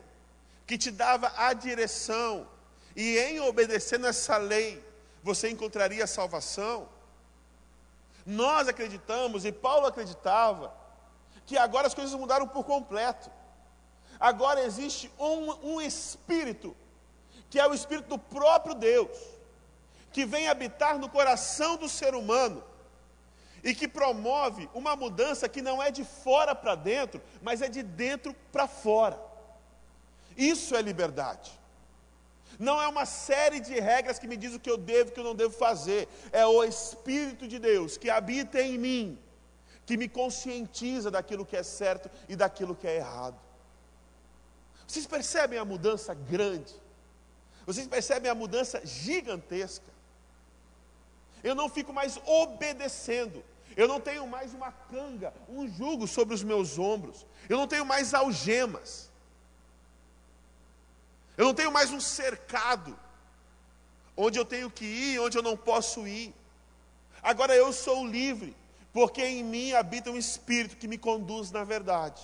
que 0.65 0.77
te 0.77 0.91
dava 0.91 1.31
a 1.36 1.51
direção, 1.53 2.48
e 2.95 3.17
em 3.17 3.39
obedecendo 3.41 4.07
essa 4.07 4.38
lei, 4.38 4.83
você 5.24 5.50
encontraria 5.50 6.07
salvação. 6.07 6.88
Nós 8.25 8.67
acreditamos, 8.67 9.43
e 9.43 9.51
Paulo 9.51 9.88
acreditava, 9.88 10.74
que 11.45 11.57
agora 11.57 11.88
as 11.88 11.93
coisas 11.93 12.13
mudaram 12.13 12.48
por 12.48 12.63
completo. 12.63 13.29
Agora 14.19 14.62
existe 14.62 15.12
um, 15.19 15.74
um 15.74 15.81
Espírito, 15.81 16.75
que 17.51 17.60
é 17.60 17.67
o 17.67 17.74
Espírito 17.74 18.08
do 18.08 18.17
próprio 18.17 18.74
Deus, 18.74 19.15
que 20.13 20.25
vem 20.25 20.48
habitar 20.48 20.98
no 20.98 21.10
coração 21.10 21.75
do 21.75 21.89
ser 21.89 22.15
humano 22.15 22.63
e 23.62 23.75
que 23.75 23.89
promove 23.89 24.70
uma 24.74 24.96
mudança 24.96 25.50
que 25.50 25.62
não 25.62 25.84
é 25.84 25.91
de 25.91 26.05
fora 26.05 26.55
para 26.55 26.75
dentro, 26.75 27.22
mas 27.41 27.62
é 27.62 27.67
de 27.67 27.84
dentro 27.84 28.34
para 28.53 28.70
fora. 28.70 29.20
Isso 30.38 30.77
é 30.77 30.81
liberdade. 30.81 31.51
Não 32.58 32.81
é 32.81 32.88
uma 32.88 33.05
série 33.05 33.60
de 33.60 33.77
regras 33.79 34.17
que 34.17 34.27
me 34.27 34.38
diz 34.38 34.53
o 34.55 34.60
que 34.60 34.70
eu 34.70 34.77
devo 34.77 35.10
e 35.10 35.12
o 35.12 35.13
que 35.13 35.20
eu 35.20 35.25
não 35.25 35.36
devo 35.36 35.53
fazer. 35.53 36.08
É 36.31 36.46
o 36.46 36.63
Espírito 36.63 37.50
de 37.50 37.60
Deus 37.60 37.98
que 37.98 38.10
habita 38.10 38.62
em 38.62 38.77
mim, 38.77 39.20
que 39.86 39.98
me 39.98 40.08
conscientiza 40.08 41.12
daquilo 41.12 41.46
que 41.46 41.58
é 41.58 41.63
certo 41.63 42.10
e 42.29 42.36
daquilo 42.36 42.74
que 42.74 42.88
é 42.88 42.96
errado. 42.96 43.38
Vocês 44.88 45.05
percebem 45.05 45.60
a 45.60 45.65
mudança 45.65 46.13
grande? 46.13 46.80
Vocês 47.65 47.88
percebem 47.88 48.30
a 48.30 48.36
mudança 48.36 48.82
gigantesca? 48.86 49.86
Eu 51.44 51.56
não 51.56 51.70
fico 51.70 51.91
mais 51.91 52.20
obedecendo, 52.25 53.44
eu 53.75 53.88
não 53.88 54.00
tenho 54.00 54.27
mais 54.27 54.53
uma 54.53 54.72
canga, 54.72 55.34
um 55.50 55.68
jugo 55.68 56.08
sobre 56.08 56.36
os 56.36 56.44
meus 56.44 56.77
ombros. 56.77 57.25
Eu 57.48 57.58
não 57.58 57.68
tenho 57.68 57.86
mais 57.86 58.13
algemas. 58.13 59.10
Eu 61.38 61.46
não 61.46 61.53
tenho 61.53 61.72
mais 61.72 61.91
um 61.91 62.00
cercado 62.00 62.98
onde 64.15 64.38
eu 64.38 64.46
tenho 64.46 64.70
que 64.70 64.86
ir, 64.86 65.20
onde 65.20 65.38
eu 65.38 65.41
não 65.41 65.58
posso 65.58 66.08
ir. 66.08 66.34
Agora 67.24 67.56
eu 67.56 67.72
sou 67.72 68.06
livre, 68.06 68.56
porque 68.91 69.24
em 69.24 69.44
mim 69.44 69.74
habita 69.74 70.12
um 70.12 70.18
espírito 70.18 70.77
que 70.77 70.88
me 70.88 70.98
conduz 70.98 71.51
na 71.51 71.63
verdade. 71.63 72.22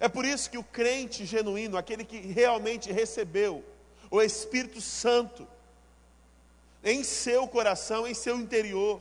É 0.00 0.08
por 0.08 0.24
isso 0.24 0.50
que 0.50 0.58
o 0.58 0.64
crente 0.64 1.24
genuíno, 1.24 1.76
aquele 1.76 2.04
que 2.04 2.18
realmente 2.18 2.92
recebeu 2.92 3.64
o 4.10 4.20
Espírito 4.20 4.80
Santo, 4.80 5.46
em 6.82 7.02
seu 7.02 7.48
coração, 7.48 8.06
em 8.06 8.14
seu 8.14 8.38
interior. 8.38 9.00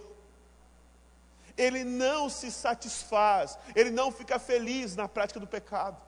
Ele 1.58 1.84
não 1.84 2.30
se 2.30 2.50
satisfaz, 2.52 3.58
ele 3.76 3.92
não 3.92 4.12
fica 4.12 4.40
feliz 4.40 4.96
na 4.96 5.08
prática 5.08 5.40
do 5.40 5.46
pecado. 5.46 6.02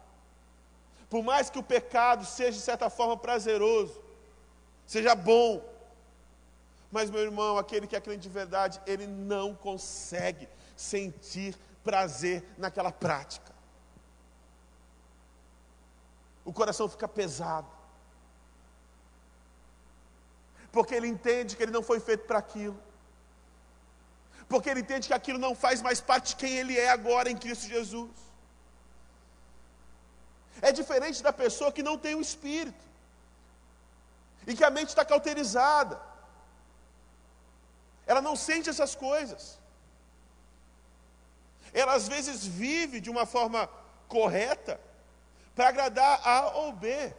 Por 1.09 1.23
mais 1.23 1.49
que 1.49 1.59
o 1.59 1.63
pecado 1.63 2.25
seja 2.25 2.53
de 2.53 2.63
certa 2.63 2.89
forma 2.89 3.15
prazeroso, 3.15 4.01
seja 4.87 5.13
bom, 5.13 5.63
mas 6.91 7.11
meu 7.11 7.21
irmão, 7.21 7.57
aquele 7.57 7.87
que 7.87 7.95
é 7.95 8.01
crente 8.01 8.21
de 8.21 8.29
verdade, 8.29 8.81
ele 8.87 9.05
não 9.05 9.53
consegue 9.53 10.47
sentir 10.75 11.55
prazer 11.83 12.43
naquela 12.57 12.91
prática. 12.91 13.44
O 16.49 16.53
coração 16.53 16.87
fica 16.87 17.07
pesado. 17.07 17.67
Porque 20.71 20.93
ele 20.97 21.07
entende 21.07 21.55
que 21.55 21.63
ele 21.63 21.77
não 21.77 21.83
foi 21.89 21.99
feito 21.99 22.25
para 22.29 22.39
aquilo, 22.45 22.79
porque 24.47 24.69
ele 24.69 24.81
entende 24.81 25.07
que 25.07 25.17
aquilo 25.19 25.39
não 25.39 25.53
faz 25.63 25.81
mais 25.81 25.99
parte 26.09 26.29
de 26.29 26.35
quem 26.41 26.53
ele 26.61 26.77
é 26.77 26.89
agora 26.89 27.29
em 27.29 27.37
Cristo 27.43 27.67
Jesus. 27.67 28.11
É 30.61 30.71
diferente 30.71 31.23
da 31.27 31.33
pessoa 31.33 31.71
que 31.71 31.87
não 31.89 31.97
tem 31.97 32.15
o 32.15 32.21
espírito. 32.21 32.85
E 34.47 34.55
que 34.55 34.63
a 34.63 34.69
mente 34.69 34.89
está 34.89 35.03
cauterizada, 35.03 35.99
ela 38.05 38.21
não 38.21 38.35
sente 38.35 38.69
essas 38.69 38.93
coisas, 38.93 39.43
ela 41.73 41.93
às 41.95 42.07
vezes 42.07 42.45
vive 42.45 43.01
de 43.01 43.09
uma 43.09 43.25
forma 43.25 43.67
correta 44.07 44.79
para 45.55 45.69
agradar 45.69 46.21
A 46.27 46.57
ou 46.57 46.73
B. 46.73 47.13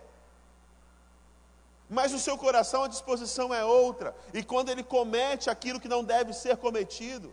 Mas 1.88 2.12
o 2.12 2.18
seu 2.18 2.36
coração, 2.36 2.84
a 2.84 2.88
disposição 2.88 3.54
é 3.54 3.64
outra. 3.64 4.14
E 4.34 4.42
quando 4.42 4.70
ele 4.70 4.82
comete 4.82 5.48
aquilo 5.48 5.80
que 5.80 5.88
não 5.88 6.04
deve 6.04 6.32
ser 6.32 6.56
cometido, 6.56 7.32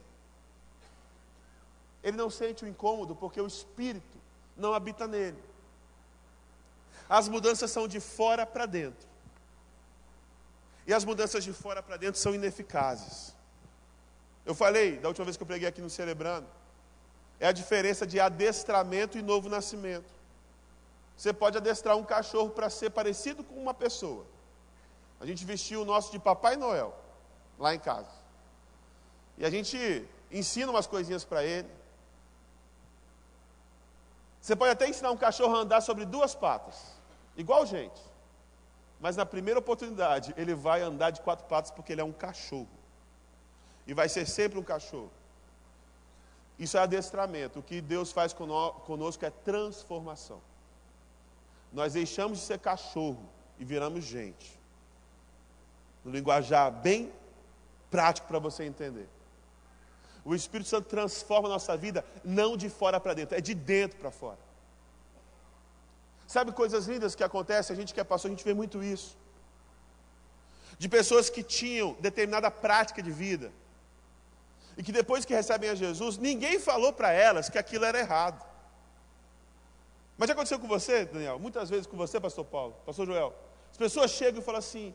ele 2.04 2.16
não 2.18 2.30
sente 2.30 2.63
o 2.63 2.68
incômodo, 2.68 3.16
porque 3.16 3.42
o 3.42 3.48
espírito 3.48 4.18
não 4.56 4.74
habita 4.74 5.08
nele. 5.08 5.42
As 7.10 7.28
mudanças 7.28 7.72
são 7.72 7.88
de 7.88 8.00
fora 8.00 8.46
para 8.46 8.66
dentro. 8.66 9.08
E 10.86 10.94
as 10.94 11.04
mudanças 11.06 11.44
de 11.44 11.54
fora 11.54 11.82
para 11.82 11.98
dentro 11.98 12.20
são 12.20 12.36
ineficazes. 12.36 13.34
Eu 14.46 14.54
falei, 14.54 14.98
da 14.98 15.08
última 15.08 15.26
vez 15.26 15.38
que 15.38 15.44
eu 15.44 15.48
preguei 15.48 15.68
aqui 15.68 15.82
no 15.82 15.89
Celebrando, 15.89 16.48
é 17.39 17.48
a 17.48 17.52
diferença 17.52 18.06
de 18.06 18.20
adestramento 18.20 19.18
e 19.18 19.22
novo 19.22 19.50
nascimento. 19.50 20.06
Você 21.15 21.32
pode 21.32 21.58
adestrar 21.58 21.95
um 21.95 22.04
cachorro 22.04 22.49
para 22.49 22.69
ser 22.69 22.89
parecido 22.89 23.43
com 23.43 23.56
uma 23.56 23.73
pessoa. 23.73 24.26
A 25.19 25.26
gente 25.26 25.45
vestiu 25.45 25.82
o 25.82 25.86
nosso 25.86 26.12
de 26.12 26.19
Papai 26.19 26.56
Noel, 26.56 26.93
lá 27.58 27.73
em 27.73 27.80
casa. 27.80 28.12
E 29.38 29.45
a 29.45 29.49
gente 29.49 30.08
ensina 30.32 30.71
umas 30.71 30.88
coisinhas 30.88 31.23
para 31.23 31.43
ele. 31.43 31.69
Você 34.41 34.56
pode 34.56 34.71
até 34.71 34.88
ensinar 34.88 35.12
um 35.12 35.17
cachorro 35.17 35.56
a 35.56 35.60
andar 35.60 35.82
sobre 35.82 36.06
duas 36.06 36.36
patas, 36.36 36.76
igual 37.38 37.65
gente. 37.65 38.02
Mas 38.99 39.15
na 39.15 39.26
primeira 39.26 39.60
oportunidade, 39.60 40.34
ele 40.36 40.54
vai 40.54 40.82
andar 40.82 41.12
de 41.12 41.21
quatro 41.21 41.45
patas 41.45 41.71
porque 41.71 41.93
ele 41.93 42.02
é 42.02 42.04
um 42.04 42.12
cachorro. 42.12 42.67
E 43.86 43.93
vai 43.93 44.10
ser 44.10 44.26
sempre 44.26 44.60
um 44.60 44.63
cachorro. 44.63 45.12
Isso 46.58 46.78
é 46.78 46.82
adestramento. 46.82 47.60
O 47.60 47.63
que 47.63 47.82
Deus 47.82 48.12
faz 48.12 48.34
conosco 48.34 49.26
é 49.26 49.30
transformação. 49.30 50.41
Nós 51.74 51.94
deixamos 51.94 52.40
de 52.40 52.46
ser 52.46 52.60
cachorro 52.60 53.28
e 53.58 53.66
viramos 53.66 54.06
gente 54.06 54.64
no 56.04 56.12
linguajar 56.12 56.72
bem 56.72 57.12
prático 57.90 58.28
para 58.28 58.40
você 58.40 58.64
entender. 58.64 59.08
O 60.26 60.34
Espírito 60.36 60.70
Santo 60.70 60.88
transforma 60.88 61.48
a 61.48 61.52
nossa 61.52 61.76
vida 61.76 62.06
não 62.24 62.56
de 62.56 62.70
fora 62.70 63.00
para 63.00 63.14
dentro, 63.14 63.38
é 63.38 63.42
de 63.42 63.54
dentro 63.54 63.98
para 63.98 64.12
fora. 64.12 64.40
Sabe 66.28 66.52
coisas 66.52 66.86
lindas 66.88 67.16
que 67.16 67.24
acontecem? 67.24 67.76
A 67.76 67.80
gente 67.80 67.94
que 67.94 68.00
é 68.00 68.04
pastor, 68.04 68.30
a 68.30 68.34
gente 68.34 68.46
vê 68.46 68.54
muito 68.54 68.84
isso. 68.84 69.18
De 70.78 70.88
pessoas 70.90 71.30
que 71.30 71.44
tinham 71.44 71.94
determinada 72.00 72.50
prática 72.50 73.02
de 73.02 73.12
vida. 73.12 73.52
E 74.78 74.82
que 74.82 74.92
depois 74.92 75.26
que 75.26 75.34
recebem 75.34 75.70
a 75.70 75.76
Jesus, 75.76 76.18
ninguém 76.18 76.60
falou 76.60 76.92
para 76.92 77.12
elas 77.12 77.50
que 77.50 77.58
aquilo 77.58 77.86
era 77.86 78.00
errado. 78.00 78.44
Mas 80.17 80.28
já 80.28 80.34
aconteceu 80.34 80.60
com 80.60 80.67
você, 80.67 81.06
Daniel? 81.06 81.39
Muitas 81.39 81.69
vezes 81.69 81.88
com 81.88 81.97
você, 81.97 82.19
pastor 82.19 82.45
Paulo, 82.45 82.76
pastor 82.86 83.06
Joel. 83.06 83.34
As 83.71 83.78
pessoas 83.78 84.12
chegam 84.12 84.41
e 84.41 84.43
falam 84.43 84.60
assim: 84.60 84.93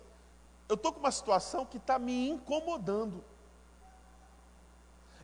eu 0.69 0.75
estou 0.75 0.93
com 0.93 1.01
uma 1.01 1.11
situação 1.11 1.65
que 1.65 1.79
está 1.79 1.99
me 1.99 2.29
incomodando. 2.29 3.25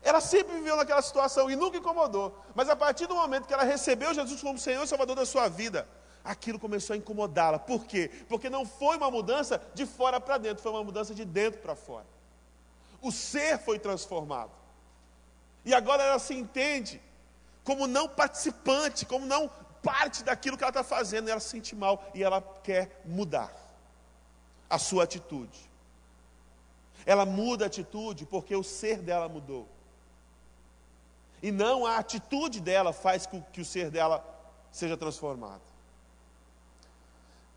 Ela 0.01 0.21
sempre 0.21 0.55
viveu 0.55 0.75
naquela 0.75 1.01
situação 1.01 1.49
e 1.49 1.55
nunca 1.55 1.77
incomodou. 1.77 2.37
Mas 2.53 2.69
a 2.69 2.75
partir 2.75 3.07
do 3.07 3.15
momento 3.15 3.47
que 3.47 3.53
ela 3.53 3.63
recebeu 3.63 4.13
Jesus 4.13 4.41
como 4.41 4.57
Senhor 4.57 4.83
e 4.83 4.87
Salvador 4.87 5.15
da 5.15 5.25
sua 5.25 5.47
vida, 5.47 5.87
aquilo 6.23 6.59
começou 6.59 6.93
a 6.93 6.97
incomodá-la. 6.97 7.57
Por 7.57 7.85
quê? 7.85 8.11
Porque 8.27 8.49
não 8.49 8.65
foi 8.65 8.97
uma 8.97 9.09
mudança 9.09 9.61
de 9.73 9.85
fora 9.85 10.19
para 10.19 10.37
dentro, 10.37 10.61
foi 10.61 10.71
uma 10.71 10.83
mudança 10.83 11.13
de 11.13 11.23
dentro 11.25 11.59
para 11.59 11.75
fora. 11.75 12.05
O 13.01 13.11
ser 13.11 13.59
foi 13.59 13.79
transformado. 13.79 14.51
E 15.63 15.73
agora 15.73 16.03
ela 16.03 16.19
se 16.19 16.33
entende 16.33 17.01
como 17.63 17.87
não 17.87 18.07
participante, 18.07 19.05
como 19.05 19.25
não 19.25 19.49
parte 19.85 20.23
daquilo 20.23 20.57
que 20.57 20.63
ela 20.63 20.71
está 20.71 20.83
fazendo. 20.83 21.29
Ela 21.29 21.39
se 21.39 21.49
sente 21.49 21.75
mal 21.75 22.03
e 22.15 22.23
ela 22.23 22.41
quer 22.63 23.01
mudar 23.05 23.53
a 24.67 24.79
sua 24.79 25.03
atitude. 25.03 25.69
Ela 27.05 27.25
muda 27.25 27.65
a 27.65 27.67
atitude 27.67 28.25
porque 28.25 28.55
o 28.55 28.63
ser 28.63 28.97
dela 28.97 29.29
mudou. 29.29 29.69
E 31.43 31.51
não 31.51 31.85
a 31.85 31.97
atitude 31.97 32.59
dela 32.59 32.91
faz 32.91 33.27
com 33.27 33.39
que 33.53 33.61
o 33.61 33.65
ser 33.65 33.91
dela 33.91 34.25
seja 34.71 34.97
transformado. 34.97 35.61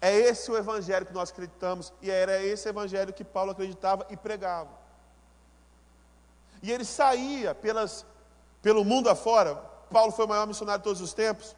É 0.00 0.14
esse 0.14 0.50
o 0.50 0.56
evangelho 0.56 1.06
que 1.06 1.12
nós 1.12 1.30
acreditamos, 1.30 1.92
e 2.00 2.10
era 2.10 2.40
esse 2.42 2.68
evangelho 2.68 3.12
que 3.12 3.24
Paulo 3.24 3.50
acreditava 3.52 4.06
e 4.10 4.16
pregava. 4.16 4.70
E 6.62 6.70
ele 6.70 6.84
saía 6.84 7.54
pelas, 7.54 8.06
pelo 8.62 8.84
mundo 8.84 9.08
afora, 9.08 9.56
Paulo 9.90 10.12
foi 10.12 10.26
o 10.26 10.28
maior 10.28 10.46
missionário 10.46 10.80
de 10.80 10.84
todos 10.84 11.00
os 11.00 11.12
tempos, 11.14 11.56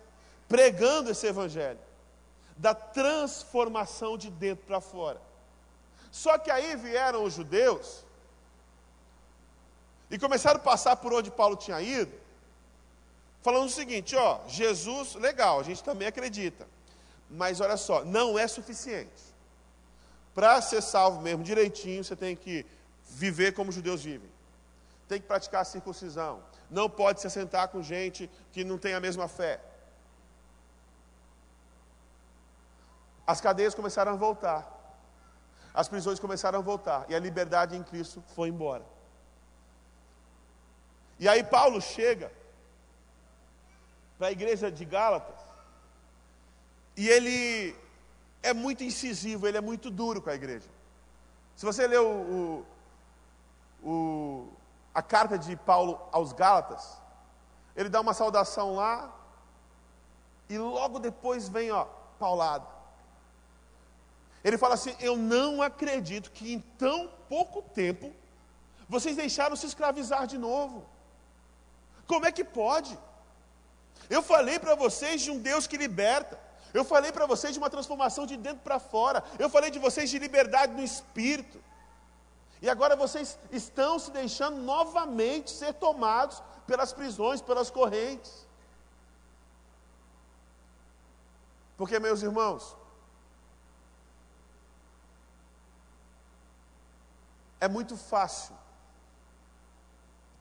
pregando 0.50 1.12
esse 1.12 1.28
evangelho, 1.28 1.78
da 2.56 2.74
transformação 2.74 4.18
de 4.18 4.28
dentro 4.28 4.66
para 4.66 4.80
fora. 4.80 5.22
Só 6.10 6.36
que 6.36 6.50
aí 6.50 6.74
vieram 6.74 7.22
os 7.22 7.34
judeus 7.34 8.04
e 10.10 10.18
começaram 10.18 10.58
a 10.58 10.62
passar 10.62 10.96
por 10.96 11.12
onde 11.12 11.30
Paulo 11.30 11.54
tinha 11.54 11.80
ido, 11.80 12.12
falando 13.42 13.66
o 13.66 13.70
seguinte: 13.70 14.16
ó, 14.16 14.40
Jesus, 14.48 15.14
legal, 15.14 15.60
a 15.60 15.62
gente 15.62 15.84
também 15.84 16.08
acredita. 16.08 16.66
Mas 17.30 17.60
olha 17.60 17.76
só, 17.76 18.04
não 18.04 18.36
é 18.36 18.48
suficiente. 18.48 19.22
Para 20.34 20.60
ser 20.60 20.82
salvo 20.82 21.20
mesmo 21.20 21.44
direitinho, 21.44 22.02
você 22.02 22.16
tem 22.16 22.34
que 22.34 22.66
viver 23.08 23.54
como 23.54 23.70
os 23.70 23.76
judeus 23.76 24.02
vivem. 24.02 24.28
Tem 25.08 25.20
que 25.20 25.28
praticar 25.28 25.62
a 25.62 25.64
circuncisão. 25.64 26.42
Não 26.68 26.90
pode 26.90 27.20
se 27.20 27.28
assentar 27.28 27.68
com 27.68 27.80
gente 27.82 28.28
que 28.52 28.64
não 28.64 28.78
tem 28.78 28.94
a 28.94 29.00
mesma 29.00 29.28
fé. 29.28 29.60
As 33.30 33.40
cadeias 33.40 33.76
começaram 33.76 34.12
a 34.12 34.16
voltar. 34.16 34.60
As 35.72 35.88
prisões 35.88 36.18
começaram 36.18 36.58
a 36.58 36.62
voltar. 36.62 37.00
E 37.08 37.14
a 37.14 37.20
liberdade 37.26 37.76
em 37.76 37.82
Cristo 37.90 38.20
foi 38.34 38.48
embora. 38.48 38.84
E 41.16 41.28
aí 41.28 41.44
Paulo 41.44 41.80
chega 41.80 42.32
para 44.18 44.26
a 44.26 44.32
igreja 44.32 44.68
de 44.68 44.84
Gálatas. 44.84 45.40
E 46.96 47.08
ele 47.08 47.76
é 48.42 48.52
muito 48.52 48.82
incisivo, 48.82 49.46
ele 49.46 49.58
é 49.58 49.60
muito 49.60 49.92
duro 49.92 50.20
com 50.20 50.30
a 50.30 50.34
igreja. 50.34 50.68
Se 51.54 51.64
você 51.64 51.86
ler 51.86 52.00
o, 52.00 52.64
o, 53.84 53.88
o, 53.90 54.52
a 54.92 55.02
carta 55.02 55.38
de 55.38 55.54
Paulo 55.54 56.00
aos 56.10 56.32
Gálatas, 56.32 57.00
ele 57.76 57.88
dá 57.88 58.00
uma 58.00 58.12
saudação 58.12 58.74
lá, 58.74 59.08
e 60.48 60.58
logo 60.58 60.98
depois 60.98 61.48
vem, 61.48 61.70
ó, 61.70 61.84
paulada. 62.18 62.79
Ele 64.42 64.58
fala 64.58 64.74
assim: 64.74 64.94
Eu 65.00 65.16
não 65.16 65.62
acredito 65.62 66.30
que 66.30 66.52
em 66.52 66.60
tão 66.78 67.10
pouco 67.28 67.62
tempo 67.62 68.12
vocês 68.88 69.16
deixaram 69.16 69.56
se 69.56 69.66
escravizar 69.66 70.26
de 70.26 70.38
novo. 70.38 70.86
Como 72.06 72.26
é 72.26 72.32
que 72.32 72.42
pode? 72.42 72.98
Eu 74.08 74.22
falei 74.22 74.58
para 74.58 74.74
vocês 74.74 75.20
de 75.22 75.30
um 75.30 75.38
Deus 75.38 75.66
que 75.66 75.76
liberta. 75.76 76.38
Eu 76.72 76.84
falei 76.84 77.12
para 77.12 77.26
vocês 77.26 77.52
de 77.52 77.58
uma 77.58 77.70
transformação 77.70 78.26
de 78.26 78.36
dentro 78.36 78.62
para 78.62 78.78
fora. 78.78 79.22
Eu 79.38 79.48
falei 79.48 79.70
de 79.70 79.78
vocês 79.78 80.10
de 80.10 80.18
liberdade 80.18 80.72
no 80.72 80.82
espírito. 80.82 81.62
E 82.62 82.68
agora 82.68 82.94
vocês 82.96 83.38
estão 83.50 83.98
se 83.98 84.10
deixando 84.10 84.58
novamente 84.58 85.50
ser 85.50 85.74
tomados 85.74 86.42
pelas 86.66 86.92
prisões, 86.92 87.40
pelas 87.40 87.70
correntes. 87.70 88.46
Porque, 91.76 91.98
meus 91.98 92.22
irmãos, 92.22 92.76
é 97.60 97.68
muito 97.68 97.96
fácil, 97.96 98.56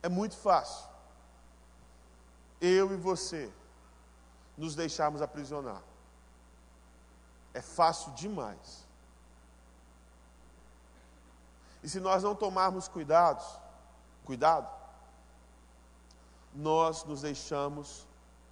é 0.02 0.08
muito 0.08 0.36
fácil, 0.36 0.88
eu 2.60 2.92
e 2.92 2.96
você, 2.96 3.52
nos 4.56 4.74
deixarmos 4.74 5.22
aprisionar. 5.22 5.82
É 7.54 7.60
fácil 7.60 8.12
demais. 8.12 8.86
E 11.82 11.88
se 11.88 11.98
nós 11.98 12.22
não 12.22 12.34
tomarmos 12.34 12.86
cuidados, 12.86 13.46
cuidado, 14.24 14.68
nós 16.54 17.04
nos 17.04 17.22
deixamos 17.22 18.06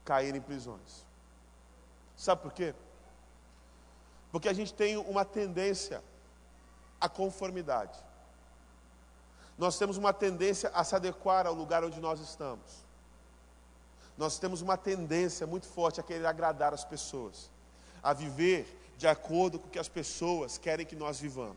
cair 0.05 0.35
em 0.35 0.41
prisões. 0.41 1.05
Sabe 2.17 2.43
por 2.43 2.53
quê? 2.53 2.75
Porque 4.33 4.49
a 4.49 4.53
gente 4.53 4.73
tem 4.73 4.97
uma 4.97 5.25
tendência 5.25 6.03
à 7.01 7.09
conformidade. 7.09 7.99
Nós 9.59 9.77
temos 9.77 9.97
uma 9.97 10.12
tendência 10.12 10.71
a 10.73 10.85
se 10.85 10.94
adequar 10.94 11.44
ao 11.47 11.53
lugar 11.53 11.83
onde 11.83 12.01
nós 12.01 12.21
estamos. 12.21 12.87
Nós 14.16 14.38
temos 14.38 14.62
uma 14.62 14.77
tendência 14.77 15.47
muito 15.47 15.66
forte 15.66 15.99
a 15.99 16.03
querer 16.03 16.27
agradar 16.27 16.73
as 16.73 16.85
pessoas, 16.85 17.51
a 18.03 18.12
viver 18.12 18.77
de 18.97 19.07
acordo 19.07 19.59
com 19.59 19.66
o 19.66 19.71
que 19.71 19.79
as 19.79 19.88
pessoas 19.88 20.59
querem 20.59 20.87
que 20.87 20.97
nós 20.97 21.18
vivamos. 21.18 21.57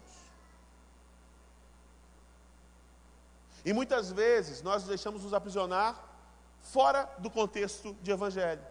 E 3.63 3.71
muitas 3.71 4.11
vezes 4.11 4.63
nós 4.63 4.83
deixamos 4.83 5.23
nos 5.23 5.33
aprisionar 5.33 6.03
fora 6.61 7.07
do 7.19 7.29
contexto 7.29 7.95
de 8.01 8.11
evangelho. 8.11 8.63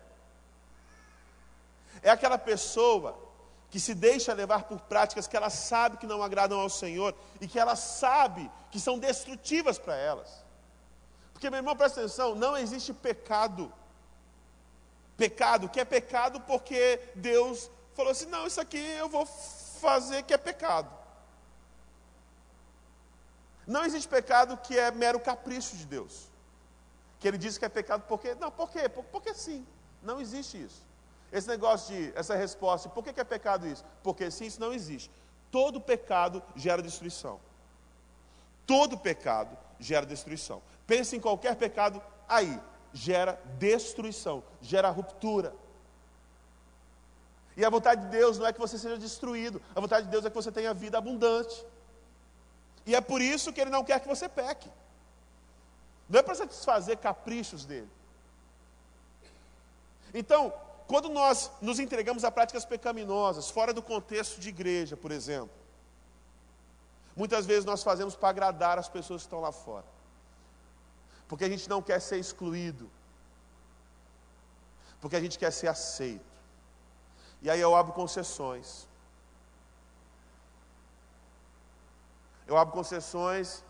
É 2.02 2.10
aquela 2.10 2.38
pessoa 2.38 3.16
que 3.70 3.78
se 3.78 3.94
deixa 3.94 4.33
levar 4.33 4.64
por 4.64 4.80
práticas 4.80 5.28
que 5.28 5.37
ela 5.37 5.48
sabe 5.48 5.96
que 5.96 6.06
não 6.06 6.22
agradam 6.22 6.59
ao 6.59 6.68
Senhor 6.68 7.14
e 7.40 7.46
que 7.46 7.59
ela 7.59 7.76
sabe 7.76 8.50
que 8.70 8.80
são 8.80 8.98
destrutivas 8.98 9.78
para 9.78 9.94
elas. 9.94 10.44
Porque, 11.33 11.48
meu 11.48 11.59
irmão, 11.59 11.76
presta 11.76 12.00
atenção: 12.00 12.35
não 12.35 12.56
existe 12.56 12.92
pecado. 12.92 13.72
Pecado 15.16 15.68
que 15.68 15.80
é 15.80 15.85
pecado 15.85 16.40
porque 16.40 17.00
Deus 17.14 17.70
falou 17.94 18.11
assim: 18.11 18.26
não, 18.26 18.46
isso 18.46 18.61
aqui 18.61 18.78
eu 18.78 19.09
vou 19.09 19.24
fazer 19.24 20.24
que 20.24 20.35
é 20.35 20.38
pecado. 20.38 20.90
Não 23.66 23.85
existe 23.85 24.09
pecado 24.09 24.56
que 24.56 24.76
é 24.76 24.90
mero 24.90 25.20
capricho 25.20 25.76
de 25.76 25.87
Deus. 25.87 26.28
Que 27.20 27.28
ele 27.28 27.38
diz 27.38 27.56
que 27.56 27.64
é 27.64 27.68
pecado 27.68 28.02
porque. 28.09 28.35
Não, 28.35 28.50
por 28.50 28.68
quê? 28.68 28.88
Porque 28.88 29.33
sim. 29.33 29.64
Não 30.02 30.20
existe 30.20 30.61
isso. 30.61 30.89
Esse 31.32 31.48
negócio 31.48 31.94
de, 31.94 32.12
essa 32.16 32.34
resposta, 32.34 32.88
por 32.88 33.04
que, 33.04 33.12
que 33.12 33.20
é 33.20 33.24
pecado 33.24 33.66
isso? 33.66 33.84
Porque 34.02 34.30
sim, 34.30 34.46
isso 34.46 34.60
não 34.60 34.72
existe. 34.72 35.10
Todo 35.50 35.80
pecado 35.80 36.42
gera 36.56 36.82
destruição. 36.82 37.40
Todo 38.66 38.98
pecado 38.98 39.56
gera 39.78 40.04
destruição. 40.04 40.62
Pense 40.86 41.16
em 41.16 41.20
qualquer 41.20 41.56
pecado 41.56 42.02
aí, 42.28 42.60
gera 42.92 43.40
destruição, 43.58 44.42
gera 44.60 44.90
ruptura. 44.90 45.54
E 47.56 47.64
a 47.64 47.70
vontade 47.70 48.02
de 48.02 48.08
Deus 48.08 48.38
não 48.38 48.46
é 48.46 48.52
que 48.52 48.60
você 48.60 48.78
seja 48.78 48.96
destruído, 48.96 49.60
a 49.74 49.80
vontade 49.80 50.06
de 50.06 50.10
Deus 50.10 50.24
é 50.24 50.30
que 50.30 50.36
você 50.36 50.52
tenha 50.52 50.72
vida 50.72 50.98
abundante. 50.98 51.64
E 52.86 52.94
é 52.94 53.00
por 53.00 53.20
isso 53.20 53.52
que 53.52 53.60
Ele 53.60 53.70
não 53.70 53.84
quer 53.84 54.00
que 54.00 54.08
você 54.08 54.28
peque. 54.28 54.70
Não 56.08 56.18
é 56.18 56.22
para 56.22 56.34
satisfazer 56.34 56.96
caprichos 56.98 57.64
dele. 57.64 57.88
Então, 60.12 60.52
quando 60.90 61.09
nós 61.09 61.53
nos 61.62 61.79
entregamos 61.79 62.24
a 62.24 62.33
práticas 62.33 62.64
pecaminosas, 62.64 63.48
fora 63.48 63.72
do 63.72 63.81
contexto 63.81 64.40
de 64.40 64.48
igreja, 64.48 64.96
por 64.96 65.12
exemplo, 65.12 65.57
muitas 67.14 67.46
vezes 67.46 67.64
nós 67.64 67.85
fazemos 67.85 68.16
para 68.16 68.31
agradar 68.31 68.76
as 68.76 68.88
pessoas 68.88 69.22
que 69.22 69.26
estão 69.26 69.38
lá 69.38 69.53
fora. 69.53 69.87
Porque 71.29 71.44
a 71.44 71.48
gente 71.48 71.68
não 71.68 71.81
quer 71.81 72.00
ser 72.00 72.18
excluído. 72.18 72.90
Porque 75.00 75.14
a 75.14 75.20
gente 75.20 75.38
quer 75.38 75.53
ser 75.53 75.68
aceito. 75.68 76.33
E 77.40 77.48
aí 77.48 77.61
eu 77.61 77.76
abro 77.76 77.92
concessões. 77.92 78.88
Eu 82.48 82.57
abro 82.57 82.74
concessões 82.74 83.62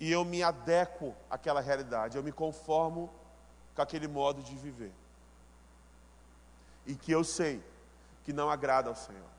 e 0.00 0.10
eu 0.10 0.24
me 0.24 0.42
adequo 0.42 1.14
àquela 1.28 1.60
realidade, 1.60 2.16
eu 2.16 2.22
me 2.22 2.32
conformo 2.32 3.12
com 3.74 3.82
aquele 3.82 4.08
modo 4.08 4.42
de 4.42 4.56
viver. 4.56 5.01
E 6.86 6.94
que 6.94 7.12
eu 7.12 7.22
sei 7.22 7.62
que 8.24 8.32
não 8.32 8.50
agrada 8.50 8.88
ao 8.88 8.96
Senhor. 8.96 9.30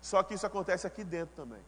Só 0.00 0.22
que 0.22 0.34
isso 0.34 0.46
acontece 0.46 0.86
aqui 0.86 1.04
dentro 1.04 1.34
também. 1.36 1.62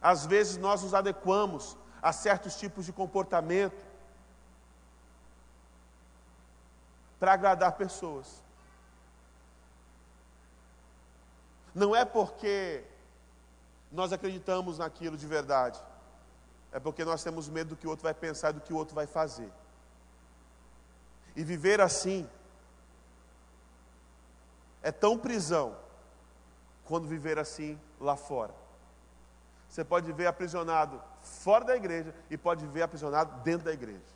Às 0.00 0.26
vezes 0.26 0.56
nós 0.56 0.82
nos 0.82 0.94
adequamos 0.94 1.76
a 2.02 2.12
certos 2.12 2.56
tipos 2.56 2.84
de 2.84 2.92
comportamento 2.92 3.84
para 7.20 7.34
agradar 7.34 7.72
pessoas. 7.72 8.42
Não 11.72 11.94
é 11.94 12.04
porque 12.04 12.84
nós 13.92 14.12
acreditamos 14.12 14.78
naquilo 14.78 15.16
de 15.16 15.26
verdade, 15.26 15.80
é 16.72 16.80
porque 16.80 17.04
nós 17.04 17.22
temos 17.22 17.48
medo 17.48 17.70
do 17.70 17.76
que 17.76 17.86
o 17.86 17.90
outro 17.90 18.02
vai 18.02 18.12
pensar 18.12 18.50
e 18.50 18.54
do 18.54 18.60
que 18.60 18.72
o 18.72 18.76
outro 18.76 18.94
vai 18.94 19.06
fazer. 19.06 19.50
E 21.34 21.42
viver 21.42 21.80
assim 21.80 22.28
é 24.82 24.90
tão 24.90 25.18
prisão 25.18 25.76
quando 26.84 27.06
viver 27.06 27.38
assim 27.38 27.80
lá 28.00 28.16
fora. 28.16 28.54
Você 29.68 29.84
pode 29.84 30.06
viver 30.06 30.26
aprisionado 30.26 31.02
fora 31.22 31.64
da 31.64 31.76
igreja 31.76 32.14
e 32.28 32.36
pode 32.36 32.66
viver 32.66 32.82
aprisionado 32.82 33.40
dentro 33.42 33.64
da 33.64 33.72
igreja. 33.72 34.12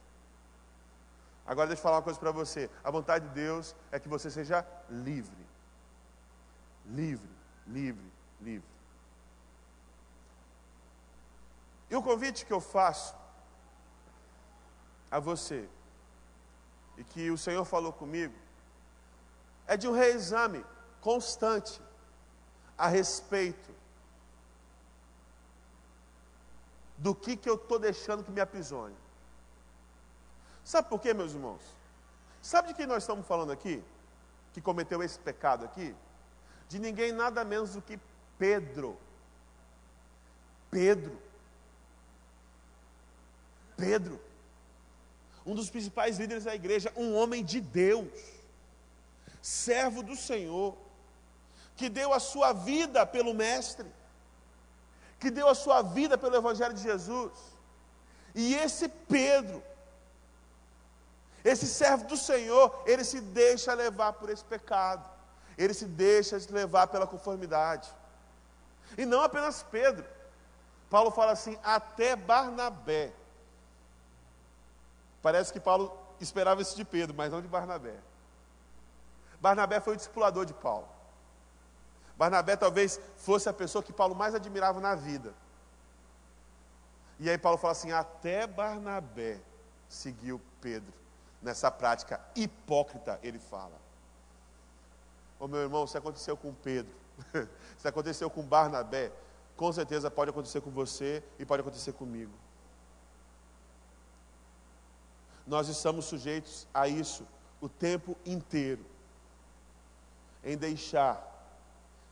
Agora 1.47 1.69
deixa 1.69 1.81
eu 1.81 1.83
falar 1.85 1.97
uma 1.97 2.03
coisa 2.03 2.19
para 2.19 2.33
você. 2.33 2.69
A 2.83 2.91
vontade 2.91 3.29
de 3.29 3.35
Deus 3.35 3.75
é 3.93 4.01
que 4.01 4.09
você 4.09 4.31
seja 4.31 4.67
livre. 4.91 5.47
Livre, 6.85 7.31
livre, 7.67 8.13
livre. 8.41 8.69
E 11.89 11.95
o 11.95 12.03
convite 12.03 12.45
que 12.45 12.53
eu 12.53 12.61
faço 12.61 13.15
a 15.11 15.21
você, 15.21 15.69
e 16.97 17.05
que 17.05 17.31
o 17.31 17.39
Senhor 17.39 17.65
falou 17.65 17.93
comigo, 17.93 18.35
é 19.67 19.77
de 19.77 19.89
um 19.89 19.93
reexame 19.93 20.65
constante 21.01 21.81
a 22.77 22.89
respeito 22.89 23.75
do 26.99 27.15
que, 27.15 27.37
que 27.37 27.49
eu 27.49 27.57
estou 27.57 27.79
deixando 27.79 28.25
que 28.25 28.31
me 28.31 28.41
aprisione. 28.41 28.97
Sabe 30.65 30.89
por 30.89 31.01
quê, 31.01 31.13
meus 31.15 31.33
irmãos? 31.33 31.63
Sabe 32.43 32.69
de 32.69 32.75
quem 32.75 32.87
nós 32.87 33.03
estamos 33.03 33.27
falando 33.27 33.53
aqui? 33.53 33.83
Que 34.53 34.61
cometeu 34.61 35.03
esse 35.03 35.19
pecado 35.19 35.65
aqui? 35.65 35.95
De 36.69 36.79
ninguém 36.79 37.13
nada 37.13 37.45
menos 37.45 37.75
do 37.75 37.83
que 37.83 38.01
Pedro. 38.39 38.99
Pedro. 40.71 41.17
Pedro. 43.77 44.21
Um 45.47 45.55
dos 45.55 45.71
principais 45.71 46.19
líderes 46.19 46.45
da 46.45 46.55
igreja, 46.55 46.93
um 46.97 47.15
homem 47.15 47.45
de 47.45 47.61
Deus, 47.61 48.09
servo 49.41 50.03
do 50.03 50.17
Senhor, 50.17 50.77
que 51.77 51.89
deu 51.89 52.13
a 52.13 52.19
sua 52.19 52.53
vida 52.53 53.07
pelo 53.07 53.33
Mestre, 53.33 53.87
que 55.21 55.31
deu 55.31 55.49
a 55.49 55.55
sua 55.55 55.83
vida 55.83 56.19
pelo 56.19 56.37
Evangelho 56.37 56.75
de 56.75 56.83
Jesus. 56.83 57.33
E 58.35 58.55
esse 58.55 58.89
Pedro, 58.89 59.63
esse 61.45 61.67
servo 61.67 62.07
do 62.07 62.17
Senhor, 62.17 62.83
ele 62.85 63.05
se 63.05 63.21
deixa 63.21 63.73
levar 63.73 64.15
por 64.15 64.29
esse 64.29 64.45
pecado, 64.45 65.09
ele 65.57 65.73
se 65.73 65.85
deixa 65.87 66.39
levar 66.51 66.89
pela 66.89 67.07
conformidade. 67.07 67.89
E 68.99 69.07
não 69.07 69.23
apenas 69.23 69.63
Pedro, 69.63 70.05
Paulo 70.91 71.11
fala 71.11 71.33
assim, 71.33 71.59
até 71.63 72.17
Barnabé. 72.17 73.13
Parece 75.27 75.53
que 75.53 75.59
Paulo 75.59 75.93
esperava 76.21 76.63
isso 76.63 76.77
de 76.77 76.85
Pedro, 76.85 77.13
mas 77.13 77.33
não 77.33 77.43
de 77.43 77.49
Barnabé. 77.49 77.97
Barnabé 79.41 79.81
foi 79.81 79.95
o 79.95 79.97
discipulador 79.97 80.47
de 80.47 80.55
Paulo. 80.55 80.87
Barnabé 82.17 82.55
talvez 82.55 83.01
fosse 83.17 83.49
a 83.49 83.53
pessoa 83.53 83.83
que 83.83 83.93
Paulo 83.93 84.15
mais 84.15 84.37
admirava 84.37 84.81
na 84.81 84.95
vida. 84.95 85.35
E 87.19 87.29
aí 87.29 87.37
Paulo 87.37 87.59
fala 87.59 87.73
assim: 87.73 87.91
até 87.91 88.47
Barnabé 88.47 89.41
seguiu 89.89 90.41
Pedro 90.61 90.95
nessa 91.43 91.73
prática 91.73 92.21
hipócrita, 92.37 93.19
ele 93.21 93.41
fala. 93.41 93.81
Ô 95.41 95.49
meu 95.49 95.59
irmão, 95.59 95.89
se 95.89 95.99
aconteceu 95.99 96.37
com 96.37 96.55
Pedro, 96.55 96.95
se 97.77 97.89
aconteceu 97.89 98.31
com 98.31 98.43
Barnabé, 98.43 99.11
com 99.57 99.73
certeza 99.73 100.09
pode 100.09 100.31
acontecer 100.31 100.61
com 100.61 100.71
você 100.71 101.21
e 101.37 101.45
pode 101.45 101.63
acontecer 101.63 101.95
comigo. 101.95 102.46
Nós 105.47 105.69
estamos 105.69 106.07
sujeitos 106.07 106.67
a 106.75 106.89
isso 106.89 107.27
o 107.61 107.69
tempo 107.69 108.17
inteiro, 108.27 108.85
em 110.45 110.57
deixar 110.57 111.23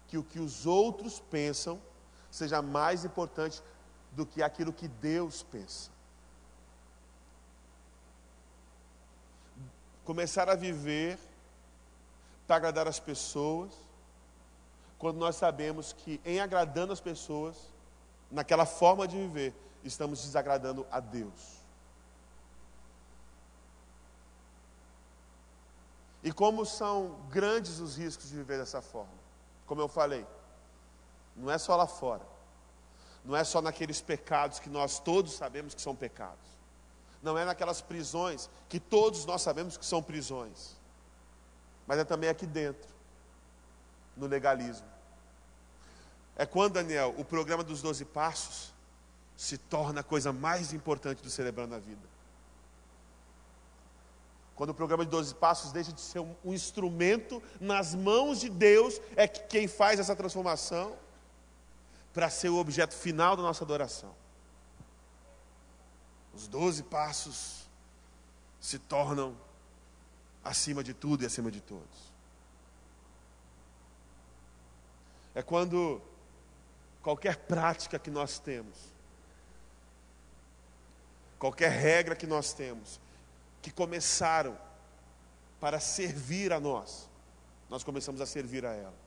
que 0.07 0.17
o 0.17 0.23
que 0.23 0.39
os 0.39 0.67
outros 0.67 1.21
pensam 1.21 1.81
seja 2.31 2.63
mais 2.63 3.05
importante 3.05 3.63
do 4.13 4.25
que 4.25 4.43
aquilo 4.43 4.73
que 4.73 4.89
Deus 4.89 5.43
pensa. 5.43 5.91
Começar 10.05 10.49
a 10.49 10.55
viver 10.55 11.19
para 12.47 12.57
agradar 12.57 12.87
as 12.87 13.01
pessoas, 13.01 13.73
quando 14.99 15.19
nós 15.19 15.37
sabemos 15.37 15.93
que 15.93 16.21
em 16.25 16.41
agradando 16.41 16.93
as 16.93 17.01
pessoas, 17.01 17.57
naquela 18.31 18.67
forma 18.67 19.09
de 19.09 19.17
viver, 19.17 19.55
estamos 19.83 20.23
desagradando 20.23 20.87
a 20.91 21.01
Deus. 21.01 21.64
E 26.25 26.33
como 26.33 26.65
são 26.65 27.21
grandes 27.29 27.79
os 27.79 27.97
riscos 27.97 28.31
de 28.31 28.37
viver 28.37 28.59
dessa 28.59 28.81
forma. 28.81 29.13
Como 29.67 29.83
eu 29.83 29.89
falei, 29.89 30.27
não 31.37 31.51
é 31.51 31.59
só 31.59 31.77
lá 31.77 31.87
fora. 31.87 32.27
Não 33.23 33.37
é 33.37 33.45
só 33.45 33.61
naqueles 33.61 34.01
pecados 34.01 34.59
que 34.59 34.71
nós 34.71 34.99
todos 34.99 35.35
sabemos 35.35 35.75
que 35.75 35.83
são 35.83 35.95
pecados. 35.95 36.55
Não 37.23 37.37
é 37.37 37.45
naquelas 37.45 37.83
prisões 37.83 38.49
que 38.71 38.81
todos 38.81 39.27
nós 39.27 39.43
sabemos 39.43 39.77
que 39.77 39.85
são 39.85 40.03
prisões. 40.03 40.77
Mas 41.87 41.99
é 41.99 42.05
também 42.05 42.31
aqui 42.31 42.47
dentro, 42.47 42.89
no 44.17 44.27
legalismo. 44.27 44.87
É 46.37 46.47
quando, 46.47 46.75
Daniel, 46.75 47.15
o 47.19 47.25
programa 47.25 47.63
dos 47.63 47.83
doze 47.83 48.05
passos 48.05 48.73
se 49.37 49.59
torna 49.59 50.01
a 50.01 50.05
coisa 50.05 50.33
mais 50.33 50.73
importante 50.73 51.23
do 51.23 51.29
celebrando 51.29 51.75
a 51.75 51.79
vida. 51.79 52.14
Quando 54.55 54.71
o 54.71 54.75
programa 54.75 55.05
de 55.05 55.11
12 55.11 55.35
passos 55.35 55.73
deixa 55.73 55.93
de 55.93 56.01
ser 56.01 56.21
um, 56.21 56.35
um 56.45 56.55
instrumento 56.55 57.43
nas 57.61 57.95
mãos 57.95 58.41
de 58.41 58.49
Deus, 58.49 59.01
é 59.17 59.27
que 59.27 59.41
quem 59.45 59.67
faz 59.67 59.99
essa 59.99 60.15
transformação 60.15 60.97
para 62.13 62.31
ser 62.31 62.49
o 62.49 62.59
objeto 62.59 62.95
final 62.95 63.37
da 63.37 63.43
nossa 63.43 63.65
adoração. 63.65 64.15
Os 66.33 66.47
12 66.47 66.85
passos 66.85 67.69
se 68.61 68.79
tornam 68.79 69.37
acima 70.43 70.83
de 70.85 70.95
tudo 70.95 71.25
e 71.25 71.27
acima 71.27 71.51
de 71.51 71.61
todos. 71.61 72.13
É 75.35 75.43
quando 75.43 76.01
qualquer 77.03 77.37
prática 77.37 77.99
que 77.99 78.11
nós 78.11 78.39
temos, 78.39 78.77
qualquer 81.39 81.71
regra 81.71 82.15
que 82.15 82.27
nós 82.27 82.53
temos, 82.53 83.01
que 83.65 83.71
começaram 83.71 84.59
para 85.59 85.81
servir 85.81 86.53
a 86.53 86.61
nós, 86.61 87.09
nós 87.71 87.83
começamos 87.83 88.21
a 88.21 88.27
servir 88.27 88.67
a 88.67 88.73
ela. 88.75 88.99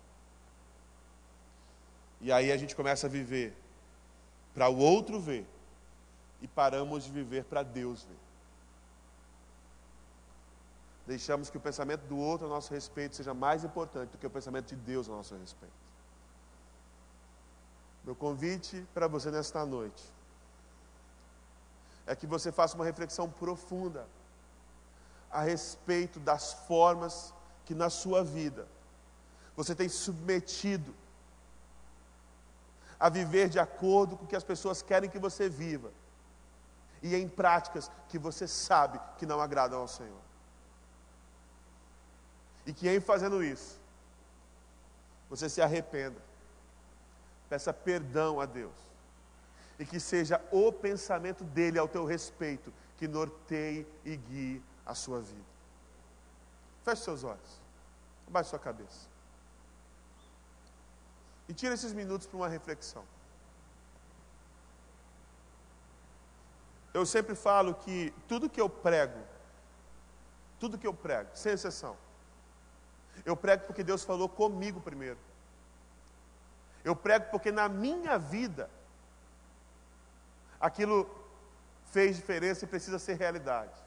E 2.20 2.32
aí 2.32 2.52
a 2.52 2.58
gente 2.58 2.76
começa 2.76 3.06
a 3.06 3.10
viver 3.10 3.56
para 4.56 4.68
o 4.68 4.80
outro 4.80 5.20
ver 5.20 5.46
e 6.42 6.48
paramos 6.48 7.04
de 7.04 7.12
viver 7.12 7.44
para 7.44 7.62
Deus 7.62 8.04
ver. 8.04 8.18
Deixamos 11.06 11.52
que 11.52 11.58
o 11.58 11.62
pensamento 11.62 12.08
do 12.08 12.18
outro 12.18 12.48
a 12.48 12.50
nosso 12.50 12.74
respeito 12.74 13.16
seja 13.16 13.36
mais 13.36 13.64
importante 13.64 14.10
do 14.10 14.18
que 14.18 14.26
o 14.26 14.30
pensamento 14.38 14.70
de 14.70 14.76
Deus 14.76 15.08
a 15.08 15.12
nosso 15.12 15.36
respeito. 15.36 15.76
Meu 18.04 18.16
convite 18.16 18.84
para 18.92 19.08
você 19.08 19.30
nesta 19.30 19.64
noite 19.64 20.04
é 22.08 22.16
que 22.16 22.26
você 22.26 22.52
faça 22.52 22.74
uma 22.74 22.86
reflexão 22.86 23.30
profunda 23.30 24.08
a 25.32 25.42
respeito 25.42 26.20
das 26.20 26.54
formas 26.54 27.34
que 27.66 27.76
na 27.76 27.90
sua 27.90 28.24
vida 28.24 28.68
você 29.56 29.74
tem 29.76 29.90
submetido 29.90 30.94
a 33.00 33.10
viver 33.10 33.50
de 33.50 33.60
acordo 33.60 34.16
com 34.16 34.26
o 34.26 34.28
que 34.28 34.36
as 34.36 34.44
pessoas 34.44 34.82
querem 34.82 35.10
que 35.10 35.20
você 35.20 35.50
viva 35.50 35.92
e 37.02 37.16
em 37.16 37.28
práticas 37.28 37.92
que 38.10 38.18
você 38.18 38.48
sabe 38.48 39.00
que 39.18 39.26
não 39.26 39.40
agradam 39.40 39.80
ao 39.80 39.88
Senhor. 39.88 40.22
E 42.66 42.74
que 42.74 42.90
em 42.90 43.00
fazendo 43.00 43.44
isso, 43.44 43.80
você 45.30 45.48
se 45.50 45.62
arrependa, 45.62 46.22
peça 47.50 47.72
perdão 47.72 48.40
a 48.40 48.46
Deus, 48.46 48.76
e 49.80 49.86
que 49.86 50.00
seja 50.00 50.42
o 50.52 50.72
pensamento 50.72 51.44
dele 51.44 51.78
ao 51.78 51.88
teu 51.88 52.04
respeito 52.04 52.74
que 52.98 53.08
norteie 53.08 53.88
e 54.04 54.16
guie 54.16 54.64
a 54.88 54.96
sua 54.96 55.20
vida. 55.20 55.52
Feche 56.84 57.04
seus 57.04 57.24
olhos. 57.24 57.62
Abaixe 58.28 58.50
sua 58.50 58.60
cabeça. 58.60 59.08
E 61.48 61.54
tire 61.54 61.74
esses 61.74 61.94
minutos 61.94 62.26
para 62.26 62.38
uma 62.38 62.48
reflexão. 62.48 63.04
Eu 66.94 67.06
sempre 67.06 67.36
falo 67.36 67.76
que 67.76 68.14
tudo 68.28 68.50
que 68.50 68.60
eu 68.60 68.70
prego, 68.70 69.20
tudo 70.60 70.78
que 70.78 70.88
eu 70.88 70.94
prego, 70.94 71.30
sem 71.36 71.54
exceção, 71.54 71.96
eu 73.26 73.36
prego 73.36 73.66
porque 73.66 73.84
Deus 73.84 74.04
falou 74.04 74.28
comigo 74.28 74.80
primeiro. 74.82 75.20
Eu 76.84 76.96
prego 76.96 77.30
porque 77.30 77.52
na 77.52 77.68
minha 77.68 78.18
vida 78.18 78.70
aquilo 80.60 81.10
fez 81.92 82.16
diferença 82.16 82.66
e 82.66 82.68
precisa 82.68 82.98
ser 82.98 83.16
realidade. 83.16 83.87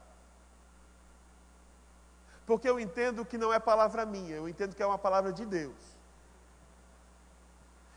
Porque 2.51 2.69
eu 2.69 2.77
entendo 2.77 3.23
que 3.23 3.37
não 3.37 3.53
é 3.53 3.59
palavra 3.59 4.05
minha, 4.05 4.35
eu 4.35 4.45
entendo 4.49 4.75
que 4.75 4.83
é 4.83 4.85
uma 4.85 4.97
palavra 4.97 5.31
de 5.31 5.45
Deus. 5.45 5.81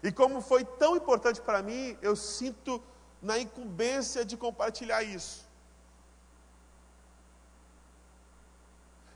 E 0.01 0.13
como 0.13 0.41
foi 0.41 0.65
tão 0.65 0.97
importante 0.97 1.41
para 1.41 1.61
mim, 1.61 1.99
eu 2.01 2.15
sinto 2.15 2.81
na 3.21 3.37
incumbência 3.37 4.25
de 4.25 4.37
compartilhar 4.37 5.03
isso. 5.03 5.45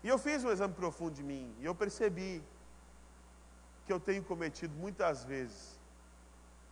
E 0.03 0.09
eu 0.09 0.18
fiz 0.18 0.42
um 0.42 0.51
exame 0.51 0.74
profundo 0.74 1.14
de 1.14 1.22
mim 1.22 1.55
e 1.61 1.64
eu 1.64 1.74
percebi 1.83 2.42
que 3.87 3.92
eu 3.92 4.01
tenho 4.01 4.24
cometido 4.24 4.74
muitas 4.74 5.22
vezes 5.22 5.79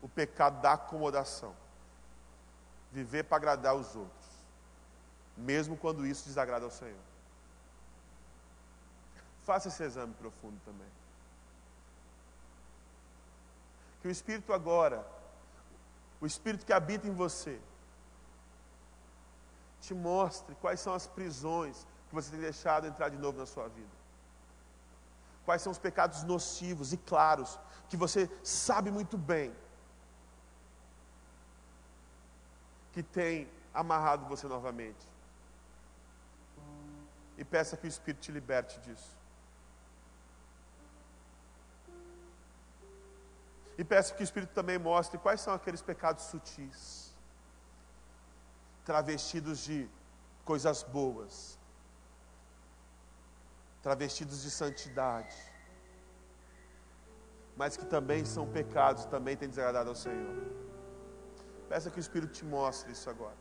o 0.02 0.08
pecado 0.08 0.60
da 0.60 0.72
acomodação. 0.72 1.54
Viver 2.90 3.22
para 3.22 3.36
agradar 3.36 3.76
os 3.76 3.94
outros, 3.94 4.26
mesmo 5.36 5.76
quando 5.76 6.04
isso 6.04 6.24
desagrada 6.26 6.64
ao 6.64 6.72
Senhor. 6.72 7.15
Faça 9.46 9.68
esse 9.68 9.82
exame 9.84 10.12
profundo 10.14 10.60
também. 10.64 10.88
Que 14.02 14.08
o 14.08 14.10
Espírito 14.10 14.52
agora, 14.52 15.06
o 16.20 16.26
Espírito 16.26 16.66
que 16.66 16.72
habita 16.72 17.06
em 17.06 17.14
você, 17.14 17.60
te 19.80 19.94
mostre 19.94 20.56
quais 20.56 20.80
são 20.80 20.92
as 20.92 21.06
prisões 21.06 21.86
que 22.08 22.14
você 22.14 22.32
tem 22.32 22.40
deixado 22.40 22.88
entrar 22.88 23.08
de 23.08 23.16
novo 23.16 23.38
na 23.38 23.46
sua 23.46 23.68
vida? 23.68 23.96
Quais 25.44 25.62
são 25.62 25.70
os 25.70 25.78
pecados 25.78 26.24
nocivos 26.24 26.92
e 26.92 26.96
claros 26.96 27.56
que 27.88 27.96
você 27.96 28.28
sabe 28.42 28.90
muito 28.90 29.16
bem 29.16 29.54
que 32.92 33.00
tem 33.00 33.48
amarrado 33.72 34.26
você 34.26 34.48
novamente? 34.48 35.06
E 37.38 37.44
peça 37.44 37.76
que 37.76 37.86
o 37.86 37.88
Espírito 37.88 38.22
te 38.22 38.32
liberte 38.32 38.80
disso. 38.80 39.14
E 43.78 43.84
peço 43.84 44.14
que 44.14 44.22
o 44.22 44.24
Espírito 44.28 44.52
também 44.54 44.78
mostre 44.78 45.18
quais 45.18 45.40
são 45.40 45.52
aqueles 45.52 45.82
pecados 45.82 46.24
sutis, 46.24 47.14
travestidos 48.84 49.58
de 49.64 49.88
coisas 50.44 50.82
boas, 50.82 51.58
travestidos 53.82 54.42
de 54.42 54.50
santidade, 54.50 55.36
mas 57.56 57.76
que 57.76 57.84
também 57.84 58.24
são 58.24 58.46
pecados, 58.46 59.04
também 59.06 59.36
têm 59.36 59.48
desagradado 59.48 59.90
ao 59.90 59.96
Senhor. 59.96 60.36
Peça 61.68 61.90
que 61.90 61.98
o 61.98 62.00
Espírito 62.00 62.32
te 62.32 62.44
mostre 62.44 62.92
isso 62.92 63.10
agora. 63.10 63.36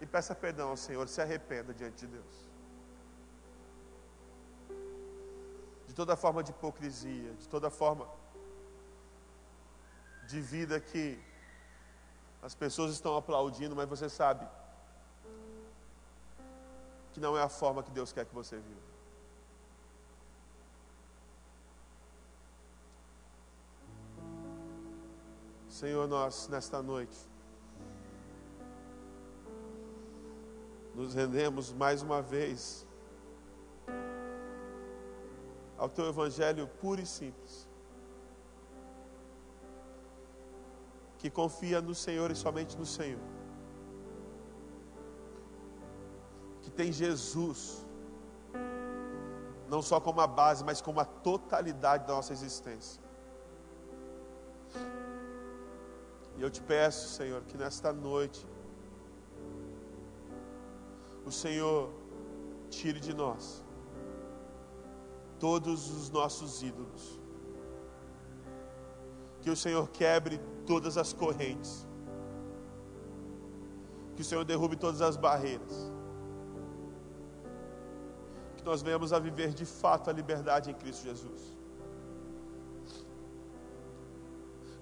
E 0.00 0.06
peça 0.06 0.34
perdão 0.34 0.70
ao 0.70 0.76
Senhor, 0.76 1.06
se 1.08 1.20
arrependa 1.20 1.72
diante 1.72 2.06
de 2.06 2.12
Deus. 2.18 2.51
De 5.92 5.96
toda 5.96 6.16
forma 6.16 6.42
de 6.42 6.52
hipocrisia, 6.52 7.34
de 7.34 7.46
toda 7.46 7.68
forma 7.68 8.08
de 10.26 10.40
vida 10.40 10.80
que 10.80 11.20
as 12.42 12.54
pessoas 12.54 12.92
estão 12.94 13.14
aplaudindo, 13.14 13.76
mas 13.76 13.86
você 13.86 14.08
sabe 14.08 14.48
que 17.12 17.20
não 17.20 17.36
é 17.36 17.42
a 17.42 17.48
forma 17.50 17.82
que 17.82 17.90
Deus 17.90 18.10
quer 18.10 18.24
que 18.24 18.34
você 18.34 18.56
viva. 18.56 18.80
Senhor, 25.68 26.08
nós 26.08 26.48
nesta 26.48 26.82
noite 26.82 27.18
nos 30.94 31.12
rendemos 31.12 31.70
mais 31.70 32.00
uma 32.00 32.22
vez 32.22 32.86
ao 35.82 35.88
teu 35.88 36.06
evangelho 36.08 36.64
puro 36.80 37.00
e 37.00 37.06
simples. 37.06 37.68
Que 41.18 41.28
confia 41.28 41.80
no 41.80 41.92
Senhor 41.92 42.30
e 42.30 42.36
somente 42.36 42.78
no 42.78 42.86
Senhor. 42.86 43.24
Que 46.62 46.70
tem 46.70 46.92
Jesus, 46.92 47.84
não 49.68 49.82
só 49.82 49.98
como 50.00 50.20
a 50.20 50.26
base, 50.28 50.62
mas 50.62 50.80
como 50.80 51.00
a 51.00 51.04
totalidade 51.04 52.06
da 52.06 52.14
nossa 52.14 52.32
existência. 52.32 53.02
E 56.36 56.42
eu 56.42 56.48
te 56.48 56.62
peço, 56.62 57.08
Senhor, 57.08 57.42
que 57.42 57.56
nesta 57.56 57.92
noite, 57.92 58.46
o 61.26 61.32
Senhor 61.32 61.90
tire 62.70 63.00
de 63.00 63.12
nós 63.12 63.64
todos 65.42 65.90
os 65.90 66.08
nossos 66.08 66.62
ídolos. 66.62 67.04
Que 69.40 69.50
o 69.50 69.56
Senhor 69.62 69.88
quebre 70.00 70.36
todas 70.64 70.96
as 70.96 71.12
correntes. 71.12 71.72
Que 74.14 74.22
o 74.22 74.24
Senhor 74.24 74.44
derrube 74.44 74.76
todas 74.76 75.02
as 75.02 75.16
barreiras. 75.16 75.76
Que 78.56 78.64
nós 78.64 78.82
venhamos 78.82 79.12
a 79.12 79.18
viver 79.18 79.50
de 79.52 79.66
fato 79.66 80.08
a 80.10 80.12
liberdade 80.12 80.70
em 80.70 80.74
Cristo 80.74 81.02
Jesus. 81.10 81.42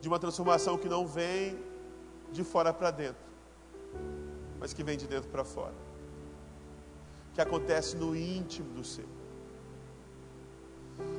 De 0.02 0.08
uma 0.08 0.18
transformação 0.18 0.76
que 0.76 0.90
não 0.90 1.06
vem 1.06 1.58
de 2.30 2.44
fora 2.44 2.72
para 2.72 2.90
dentro, 2.90 3.24
mas 4.58 4.74
que 4.74 4.84
vem 4.84 4.98
de 4.98 5.06
dentro 5.06 5.30
para 5.30 5.42
fora. 5.42 5.78
Que 7.32 7.40
acontece 7.40 7.96
no 7.96 8.14
íntimo 8.14 8.74
do 8.74 8.84
ser. 8.84 9.08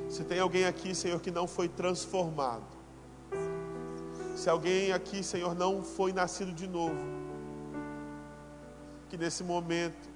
Se 0.10 0.24
tem 0.24 0.40
alguém 0.40 0.66
aqui, 0.66 0.94
Senhor, 0.94 1.20
que 1.22 1.32
não 1.32 1.48
foi 1.48 1.68
transformado. 1.70 2.66
Se 4.36 4.50
alguém 4.50 4.92
aqui, 4.92 5.24
Senhor, 5.24 5.56
não 5.56 5.84
foi 5.84 6.12
nascido 6.12 6.52
de 6.52 6.68
novo. 6.68 7.00
Que 9.10 9.18
nesse 9.18 9.44
momento 9.44 10.10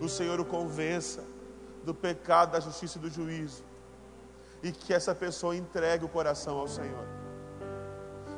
o 0.00 0.08
Senhor 0.08 0.40
o 0.40 0.44
convença 0.44 1.22
do 1.84 1.94
pecado, 1.94 2.52
da 2.52 2.60
justiça 2.60 2.98
e 2.98 3.00
do 3.00 3.10
juízo. 3.10 3.62
E 4.62 4.72
que 4.72 4.92
essa 4.92 5.14
pessoa 5.14 5.56
entregue 5.56 6.04
o 6.04 6.08
coração 6.08 6.58
ao 6.58 6.68
Senhor. 6.68 7.06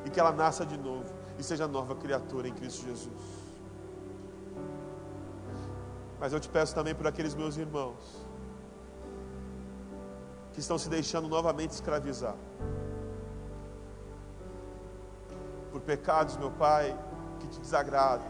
E 0.04 0.10
que 0.10 0.20
ela 0.20 0.32
nasça 0.32 0.64
de 0.64 0.76
novo 0.76 1.12
e 1.38 1.42
seja 1.42 1.66
nova 1.66 1.94
criatura 1.94 2.48
em 2.48 2.54
Cristo 2.54 2.84
Jesus. 2.84 3.46
Mas 6.18 6.32
eu 6.32 6.40
te 6.40 6.48
peço 6.48 6.74
também 6.74 6.94
por 6.94 7.06
aqueles 7.06 7.34
meus 7.34 7.56
irmãos 7.56 8.25
que 10.56 10.60
estão 10.60 10.78
se 10.78 10.88
deixando 10.88 11.28
novamente 11.28 11.72
escravizar. 11.72 12.34
Por 15.70 15.82
pecados, 15.82 16.38
meu 16.38 16.50
Pai, 16.50 16.98
que 17.38 17.46
te 17.46 17.60
desagradam. 17.60 18.26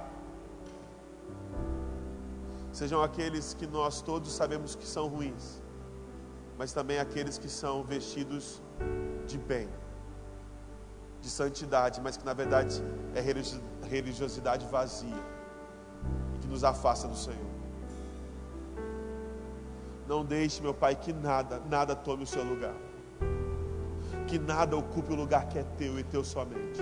Sejam 2.72 3.00
aqueles 3.00 3.54
que 3.54 3.64
nós 3.64 4.02
todos 4.02 4.32
sabemos 4.32 4.74
que 4.74 4.84
são 4.84 5.06
ruins, 5.06 5.62
mas 6.58 6.72
também 6.72 6.98
aqueles 6.98 7.38
que 7.38 7.48
são 7.48 7.84
vestidos 7.84 8.60
de 9.24 9.38
bem, 9.38 9.68
de 11.20 11.30
santidade, 11.30 12.00
mas 12.00 12.16
que 12.16 12.26
na 12.26 12.34
verdade 12.34 12.82
é 13.14 13.20
religiosidade 13.86 14.66
vazia, 14.66 15.24
que 16.40 16.48
nos 16.48 16.64
afasta 16.64 17.06
do 17.06 17.16
Senhor. 17.16 17.55
Não 20.08 20.24
deixe, 20.24 20.62
meu 20.62 20.72
Pai, 20.72 20.94
que 20.94 21.12
nada, 21.12 21.60
nada 21.68 21.96
tome 21.96 22.22
o 22.22 22.26
seu 22.26 22.44
lugar. 22.44 22.74
Que 24.26 24.38
nada 24.38 24.76
ocupe 24.76 25.12
o 25.12 25.16
lugar 25.16 25.48
que 25.48 25.58
é 25.58 25.64
teu 25.76 25.98
e 25.98 26.04
teu 26.04 26.22
somente. 26.22 26.80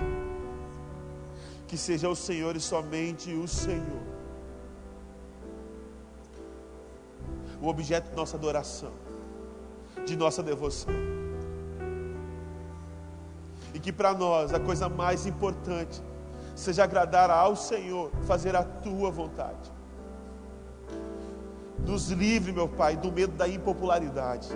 Que 1.66 1.76
seja 1.76 2.08
o 2.08 2.16
Senhor 2.16 2.54
e 2.54 2.60
somente 2.60 3.32
o 3.32 3.48
Senhor. 3.48 4.02
O 7.60 7.68
objeto 7.68 8.10
de 8.10 8.16
nossa 8.16 8.36
adoração, 8.36 8.92
de 10.04 10.16
nossa 10.16 10.42
devoção. 10.42 10.92
E 13.72 13.80
que 13.80 13.92
para 13.92 14.12
nós 14.12 14.52
a 14.52 14.60
coisa 14.60 14.88
mais 14.88 15.26
importante 15.26 16.02
seja 16.54 16.84
agradar 16.84 17.30
ao 17.30 17.56
Senhor, 17.56 18.10
fazer 18.26 18.54
a 18.54 18.62
tua 18.62 19.10
vontade. 19.10 19.73
Nos 21.86 22.10
livre, 22.10 22.52
meu 22.52 22.68
Pai, 22.68 22.96
do 22.96 23.12
medo 23.12 23.36
da 23.36 23.46
impopularidade. 23.46 24.48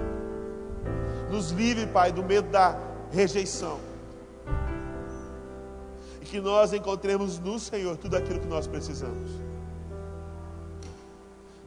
Nos 1.31 1.51
livre, 1.51 1.87
Pai, 1.87 2.11
do 2.11 2.23
medo 2.23 2.49
da 2.51 2.79
rejeição. 3.11 3.79
E 6.23 6.25
que 6.25 6.41
nós 6.41 6.73
encontremos 6.73 7.39
no 7.39 7.59
Senhor 7.59 7.97
tudo 7.97 8.17
aquilo 8.17 8.41
que 8.41 8.47
nós 8.47 8.67
precisamos. 8.67 9.31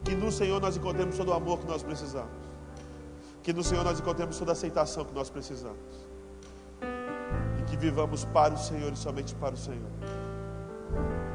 Que 0.04 0.16
no 0.16 0.32
Senhor 0.32 0.60
nós 0.60 0.76
encontremos 0.76 1.16
todo 1.16 1.28
o 1.28 1.32
amor 1.32 1.60
que 1.60 1.66
nós 1.66 1.82
precisamos. 1.82 2.42
Que 3.42 3.52
no 3.52 3.62
Senhor 3.62 3.84
nós 3.84 4.00
encontremos 4.00 4.36
toda 4.36 4.50
a 4.50 4.54
aceitação 4.54 5.04
que 5.04 5.14
nós 5.14 5.30
precisamos. 5.30 5.78
E 7.60 7.62
que 7.70 7.76
vivamos 7.76 8.24
para 8.24 8.54
o 8.54 8.58
Senhor 8.58 8.92
e 8.92 8.96
somente 8.96 9.32
para 9.36 9.54
o 9.54 9.58
Senhor. 9.58 9.90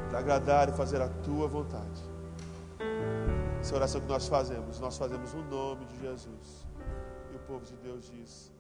Para 0.10 0.20
agradar 0.20 0.68
e 0.68 0.74
fazer 0.74 1.02
a 1.02 1.08
tua 1.08 1.48
vontade. 1.48 2.17
Essa 3.60 3.76
oração 3.76 4.02
que 4.02 4.08
nós 4.08 4.28
fazemos, 4.28 4.80
nós 4.80 4.98
fazemos 4.98 5.34
no 5.34 5.44
nome 5.44 5.86
de 5.86 6.00
Jesus. 6.00 6.68
E 7.32 7.36
o 7.36 7.40
povo 7.40 7.66
de 7.66 7.76
Deus 7.78 8.06
diz: 8.06 8.52